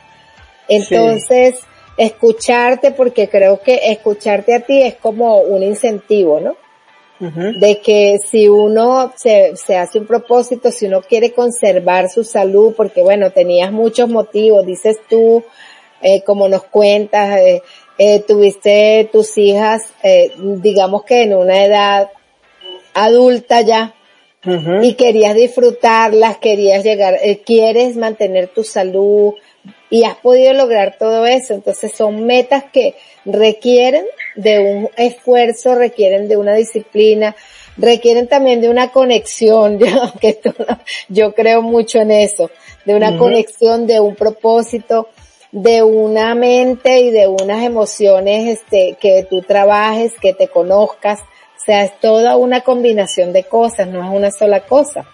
Entonces, 0.68 1.60
escucharte, 1.98 2.92
porque 2.92 3.28
creo 3.28 3.60
que 3.60 3.92
escucharte 3.92 4.54
a 4.54 4.60
ti 4.60 4.82
es 4.82 4.96
como 4.96 5.40
un 5.40 5.64
incentivo, 5.64 6.40
¿no? 6.40 6.56
De 7.20 7.80
que 7.80 8.18
si 8.26 8.50
uno 8.50 9.14
se, 9.16 9.56
se 9.56 9.78
hace 9.78 10.00
un 10.00 10.06
propósito, 10.06 10.72
si 10.72 10.86
uno 10.86 11.02
quiere 11.02 11.32
conservar 11.32 12.10
su 12.10 12.24
salud, 12.24 12.74
porque 12.76 13.02
bueno, 13.02 13.32
tenías 13.32 13.72
muchos 13.72 14.10
motivos, 14.10 14.66
dices 14.66 14.98
tú, 15.10 15.44
eh, 16.02 16.22
como 16.24 16.48
nos 16.50 16.64
cuentas, 16.66 17.40
eh, 17.40 17.64
eh, 17.98 18.20
tuviste 18.20 19.10
tus 19.12 19.38
hijas, 19.38 19.84
digamos 20.38 21.04
que 21.04 21.24
en 21.24 21.36
una 21.36 21.64
edad 21.64 22.10
adulta 22.94 23.62
ya, 23.62 23.96
y 24.84 24.94
querías 24.94 25.34
disfrutarlas, 25.34 26.38
querías 26.38 26.84
llegar, 26.84 27.18
quieres 27.46 27.96
mantener 27.96 28.50
tu 28.50 28.64
salud 28.64 29.34
y 29.90 30.04
has 30.04 30.16
podido 30.18 30.54
lograr 30.54 30.98
todo 31.00 31.26
eso. 31.26 31.56
Entonces 31.56 31.94
son 31.94 32.26
metas 32.26 32.66
que 32.66 32.94
requieren 33.26 34.06
de 34.36 34.60
un 34.60 34.90
esfuerzo, 34.96 35.76
requieren 35.76 36.28
de 36.28 36.38
una 36.38 36.54
disciplina, 36.54 37.36
requieren 37.78 38.28
también 38.28 38.62
de 38.62 38.70
una 38.70 38.92
conexión, 38.92 39.80
yo, 39.80 40.14
que 40.20 40.40
yo 41.10 41.34
creo 41.34 41.62
mucho 41.62 42.00
en 42.00 42.12
eso, 42.12 42.52
de 42.86 42.96
una 42.96 43.18
conexión, 43.18 43.88
de 43.88 44.00
un 44.00 44.16
propósito, 44.16 45.10
de 45.52 45.84
una 45.84 46.36
mente 46.36 47.00
y 47.00 47.12
de 47.12 47.28
unas 47.28 47.64
emociones 47.64 48.60
este, 48.60 48.98
que 49.00 49.26
tú 49.30 49.42
trabajes, 49.42 50.14
que 50.20 50.34
te 50.34 50.50
conozcas. 50.50 51.22
O 51.22 51.66
sea, 51.66 51.84
es 51.84 51.98
toda 52.00 52.36
una 52.36 52.62
combinación 52.62 53.32
de 53.32 53.46
cosas, 53.46 53.88
no 53.88 54.04
es 54.04 54.14
una 54.14 54.32
sola 54.32 54.60
cosa. 54.60 55.06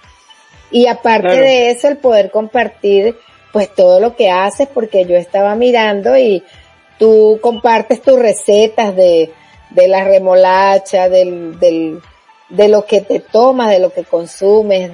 Y 0.71 0.87
aparte 0.87 1.39
de 1.39 1.69
eso, 1.69 1.87
el 1.87 1.97
poder 1.97 2.31
compartir 2.31 3.15
pues 3.53 3.73
todo 3.75 3.99
lo 3.99 4.15
que 4.15 4.31
haces, 4.31 4.67
porque 4.67 5.05
yo 5.05 5.15
estaba 5.15 5.55
mirando 5.55 6.17
y 6.17 6.43
tú 7.01 7.39
compartes 7.41 7.99
tus 7.99 8.19
recetas 8.19 8.95
de, 8.95 9.31
de 9.71 9.87
la 9.87 10.03
remolacha, 10.03 11.09
del, 11.09 11.59
del, 11.59 11.99
de 12.49 12.67
lo 12.67 12.85
que 12.85 13.01
te 13.01 13.19
tomas, 13.19 13.71
de 13.71 13.79
lo 13.79 13.91
que 13.91 14.03
consumes, 14.03 14.91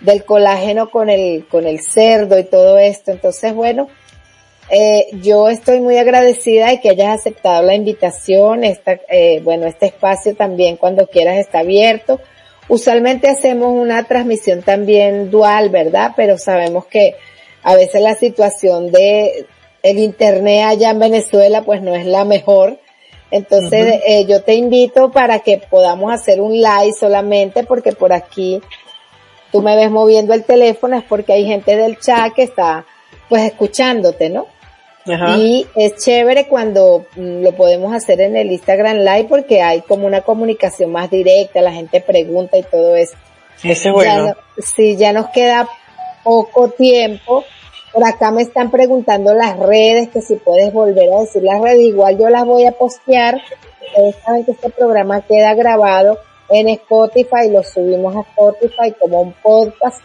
del 0.00 0.24
colágeno 0.24 0.90
con 0.90 1.10
el, 1.10 1.46
con 1.48 1.66
el 1.66 1.80
cerdo 1.82 2.38
y 2.38 2.44
todo 2.44 2.78
esto. 2.78 3.10
Entonces, 3.10 3.52
bueno, 3.52 3.88
eh, 4.70 5.08
yo 5.20 5.50
estoy 5.50 5.82
muy 5.82 5.98
agradecida 5.98 6.68
de 6.68 6.80
que 6.80 6.88
hayas 6.88 7.20
aceptado 7.20 7.62
la 7.62 7.74
invitación. 7.74 8.64
Esta, 8.64 8.98
eh, 9.10 9.42
bueno, 9.44 9.66
este 9.66 9.84
espacio 9.84 10.34
también 10.34 10.78
cuando 10.78 11.08
quieras 11.08 11.36
está 11.36 11.58
abierto. 11.58 12.22
Usualmente 12.68 13.28
hacemos 13.28 13.70
una 13.70 14.04
transmisión 14.04 14.62
también 14.62 15.30
dual, 15.30 15.68
¿verdad? 15.68 16.12
Pero 16.16 16.38
sabemos 16.38 16.86
que 16.86 17.16
a 17.62 17.74
veces 17.74 18.00
la 18.00 18.14
situación 18.14 18.90
de 18.90 19.44
el 19.82 19.98
internet 19.98 20.64
allá 20.66 20.90
en 20.90 20.98
Venezuela 20.98 21.62
pues 21.62 21.82
no 21.82 21.94
es 21.94 22.06
la 22.06 22.24
mejor. 22.24 22.78
Entonces 23.30 24.00
eh, 24.06 24.26
yo 24.26 24.42
te 24.42 24.54
invito 24.54 25.10
para 25.10 25.38
que 25.38 25.58
podamos 25.58 26.12
hacer 26.12 26.40
un 26.40 26.52
live 26.52 26.92
solamente 26.98 27.62
porque 27.64 27.92
por 27.92 28.12
aquí 28.12 28.60
tú 29.52 29.62
me 29.62 29.76
ves 29.76 29.90
moviendo 29.90 30.34
el 30.34 30.44
teléfono 30.44 30.98
es 30.98 31.04
porque 31.04 31.32
hay 31.32 31.44
gente 31.44 31.76
del 31.76 31.98
chat 31.98 32.32
que 32.32 32.42
está 32.42 32.84
pues 33.28 33.44
escuchándote, 33.44 34.30
¿no? 34.30 34.46
Y 35.38 35.66
es 35.74 35.96
chévere 35.96 36.46
cuando 36.46 37.06
mm, 37.16 37.42
lo 37.42 37.52
podemos 37.52 37.92
hacer 37.94 38.20
en 38.20 38.36
el 38.36 38.52
Instagram 38.52 38.98
Live 38.98 39.26
porque 39.28 39.62
hay 39.62 39.80
como 39.80 40.06
una 40.06 40.20
comunicación 40.20 40.92
más 40.92 41.10
directa, 41.10 41.62
la 41.62 41.72
gente 41.72 42.00
pregunta 42.00 42.56
y 42.58 42.62
todo 42.62 42.94
eso. 42.96 43.14
Eso 43.62 43.88
es 43.88 43.94
bueno. 43.94 44.34
sí, 44.58 44.96
ya 44.96 45.12
nos 45.12 45.30
queda 45.30 45.68
poco 46.22 46.68
tiempo. 46.68 47.44
Por 47.92 48.04
acá 48.04 48.30
me 48.30 48.42
están 48.42 48.70
preguntando 48.70 49.34
las 49.34 49.58
redes, 49.58 50.10
que 50.10 50.20
si 50.20 50.36
puedes 50.36 50.72
volver 50.72 51.12
a 51.12 51.20
decir 51.20 51.42
las 51.42 51.60
redes, 51.60 51.80
igual 51.80 52.18
yo 52.18 52.28
las 52.28 52.44
voy 52.44 52.64
a 52.64 52.72
postear. 52.72 53.40
Ustedes 53.84 54.16
saben 54.24 54.44
que 54.44 54.52
este 54.52 54.70
programa 54.70 55.22
queda 55.22 55.54
grabado 55.54 56.18
en 56.50 56.68
Spotify, 56.68 57.48
lo 57.50 57.62
subimos 57.62 58.14
a 58.16 58.20
Spotify 58.20 58.92
como 59.00 59.22
un 59.22 59.32
podcast 59.42 60.02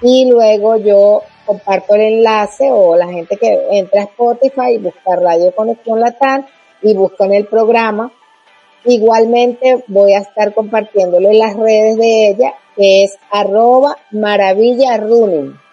y 0.00 0.30
luego 0.30 0.76
yo 0.76 1.22
comparto 1.46 1.94
el 1.94 2.00
enlace 2.00 2.70
o 2.70 2.96
la 2.96 3.06
gente 3.06 3.36
que 3.36 3.66
entra 3.70 4.02
a 4.02 4.04
Spotify 4.04 4.74
y 4.74 4.78
busca 4.78 5.16
Radio 5.16 5.54
Conexión 5.54 6.00
Latam 6.00 6.46
y 6.82 6.94
buscan 6.94 7.32
el 7.32 7.46
programa. 7.46 8.12
Igualmente 8.84 9.84
voy 9.86 10.12
a 10.12 10.18
estar 10.18 10.52
compartiéndole 10.52 11.34
las 11.34 11.56
redes 11.56 11.96
de 11.96 12.28
ella, 12.28 12.54
que 12.76 13.04
es 13.04 13.16
arroba 13.30 13.96
maravilla 14.10 14.96
running. 14.98 15.63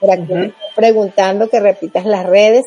Por 0.00 0.10
aquí 0.10 0.54
preguntando 0.74 1.48
que 1.48 1.60
repitas 1.60 2.06
las 2.06 2.26
redes. 2.26 2.64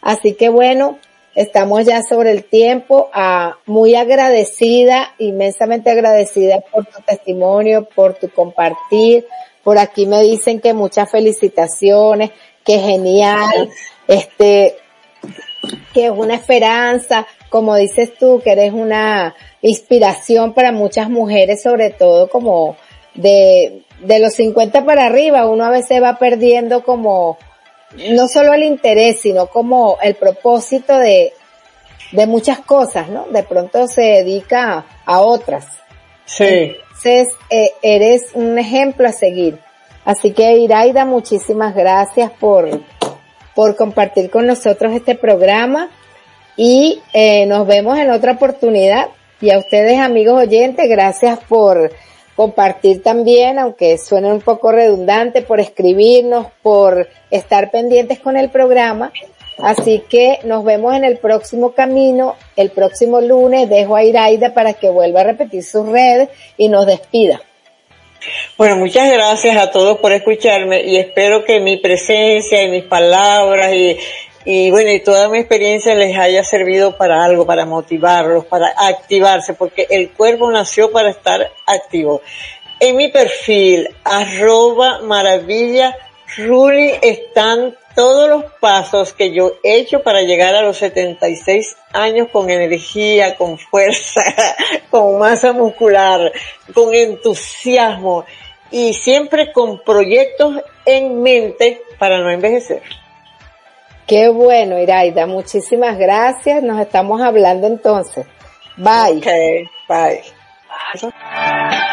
Así 0.00 0.34
que 0.34 0.48
bueno, 0.48 0.98
estamos 1.34 1.84
ya 1.84 2.02
sobre 2.02 2.30
el 2.30 2.44
tiempo. 2.44 3.10
Ah, 3.12 3.56
muy 3.66 3.94
agradecida, 3.94 5.14
inmensamente 5.18 5.90
agradecida 5.90 6.60
por 6.60 6.86
tu 6.86 7.02
testimonio, 7.02 7.88
por 7.94 8.14
tu 8.14 8.30
compartir, 8.30 9.26
por 9.62 9.78
aquí 9.78 10.06
me 10.06 10.22
dicen 10.22 10.60
que 10.60 10.72
muchas 10.72 11.10
felicitaciones, 11.10 12.30
que 12.64 12.78
genial, 12.78 13.70
este, 14.06 14.76
que 15.92 16.06
es 16.06 16.10
una 16.10 16.34
esperanza, 16.34 17.26
como 17.50 17.76
dices 17.76 18.16
tú, 18.18 18.40
que 18.42 18.52
eres 18.52 18.72
una 18.72 19.34
inspiración 19.62 20.54
para 20.54 20.72
muchas 20.72 21.10
mujeres, 21.10 21.62
sobre 21.62 21.90
todo 21.90 22.28
como 22.28 22.76
de, 23.14 23.82
de 24.00 24.18
los 24.18 24.34
50 24.34 24.84
para 24.84 25.06
arriba, 25.06 25.46
uno 25.46 25.64
a 25.64 25.70
veces 25.70 26.02
va 26.02 26.18
perdiendo 26.18 26.82
como, 26.82 27.38
no 28.10 28.28
solo 28.28 28.52
el 28.54 28.62
interés, 28.62 29.20
sino 29.20 29.46
como 29.46 29.98
el 30.02 30.14
propósito 30.14 30.96
de, 30.98 31.32
de 32.12 32.26
muchas 32.26 32.60
cosas, 32.60 33.08
¿no? 33.08 33.26
De 33.30 33.42
pronto 33.42 33.86
se 33.88 34.02
dedica 34.02 34.86
a 35.04 35.20
otras. 35.20 35.66
Sí. 36.24 36.44
Entonces, 36.44 37.28
eh, 37.50 37.72
eres 37.82 38.30
un 38.34 38.58
ejemplo 38.58 39.08
a 39.08 39.12
seguir. 39.12 39.58
Así 40.04 40.32
que 40.32 40.56
Iraida, 40.56 41.04
muchísimas 41.04 41.74
gracias 41.74 42.30
por, 42.30 42.68
por 43.54 43.76
compartir 43.76 44.30
con 44.30 44.46
nosotros 44.46 44.92
este 44.92 45.14
programa 45.14 45.90
y 46.56 47.00
eh, 47.12 47.46
nos 47.46 47.66
vemos 47.66 47.98
en 47.98 48.10
otra 48.10 48.32
oportunidad. 48.32 49.08
Y 49.40 49.50
a 49.50 49.58
ustedes 49.58 49.98
amigos 50.00 50.42
oyentes, 50.42 50.88
gracias 50.88 51.38
por 51.48 51.92
compartir 52.38 53.02
también, 53.02 53.58
aunque 53.58 53.98
suene 53.98 54.30
un 54.30 54.40
poco 54.40 54.70
redundante, 54.70 55.42
por 55.42 55.58
escribirnos, 55.58 56.46
por 56.62 57.08
estar 57.32 57.72
pendientes 57.72 58.20
con 58.20 58.36
el 58.36 58.48
programa. 58.48 59.12
Así 59.58 60.04
que 60.08 60.38
nos 60.44 60.62
vemos 60.64 60.94
en 60.94 61.02
el 61.02 61.16
próximo 61.16 61.72
camino, 61.72 62.36
el 62.54 62.70
próximo 62.70 63.20
lunes. 63.20 63.68
Dejo 63.68 63.96
a 63.96 64.04
Iraida 64.04 64.54
para 64.54 64.74
que 64.74 64.88
vuelva 64.88 65.22
a 65.22 65.24
repetir 65.24 65.64
sus 65.64 65.88
redes 65.88 66.28
y 66.56 66.68
nos 66.68 66.86
despida. 66.86 67.42
Bueno, 68.56 68.76
muchas 68.76 69.10
gracias 69.12 69.56
a 69.56 69.72
todos 69.72 69.98
por 69.98 70.12
escucharme 70.12 70.82
y 70.82 70.96
espero 70.96 71.44
que 71.44 71.58
mi 71.58 71.78
presencia 71.78 72.62
y 72.62 72.68
mis 72.68 72.84
palabras 72.84 73.72
y, 73.72 73.98
y 74.50 74.70
bueno, 74.70 74.90
y 74.90 75.00
toda 75.00 75.28
mi 75.28 75.40
experiencia 75.40 75.94
les 75.94 76.16
haya 76.16 76.42
servido 76.42 76.96
para 76.96 77.22
algo, 77.22 77.44
para 77.44 77.66
motivarlos, 77.66 78.46
para 78.46 78.72
activarse, 78.78 79.52
porque 79.52 79.86
el 79.90 80.10
cuerpo 80.12 80.50
nació 80.50 80.90
para 80.90 81.10
estar 81.10 81.52
activo. 81.66 82.22
En 82.80 82.96
mi 82.96 83.08
perfil, 83.08 83.94
arroba 84.04 85.02
maravilla, 85.02 85.94
Ruli, 86.38 86.94
están 87.02 87.76
todos 87.94 88.30
los 88.30 88.44
pasos 88.58 89.12
que 89.12 89.34
yo 89.34 89.52
he 89.62 89.74
hecho 89.80 90.02
para 90.02 90.22
llegar 90.22 90.54
a 90.54 90.62
los 90.62 90.78
76 90.78 91.76
años 91.92 92.28
con 92.32 92.48
energía, 92.48 93.36
con 93.36 93.58
fuerza, 93.58 94.22
con 94.90 95.18
masa 95.18 95.52
muscular, 95.52 96.32
con 96.72 96.94
entusiasmo 96.94 98.24
y 98.70 98.94
siempre 98.94 99.52
con 99.52 99.84
proyectos 99.84 100.56
en 100.86 101.20
mente 101.20 101.82
para 101.98 102.20
no 102.22 102.30
envejecer. 102.30 102.80
Qué 104.08 104.28
bueno, 104.28 104.78
Iraida. 104.78 105.26
Muchísimas 105.26 105.98
gracias. 105.98 106.62
Nos 106.62 106.80
estamos 106.80 107.20
hablando 107.20 107.66
entonces. 107.66 108.26
Bye. 108.78 109.18
Okay, 109.18 109.68
bye. 109.86 110.22
bye. 111.02 111.87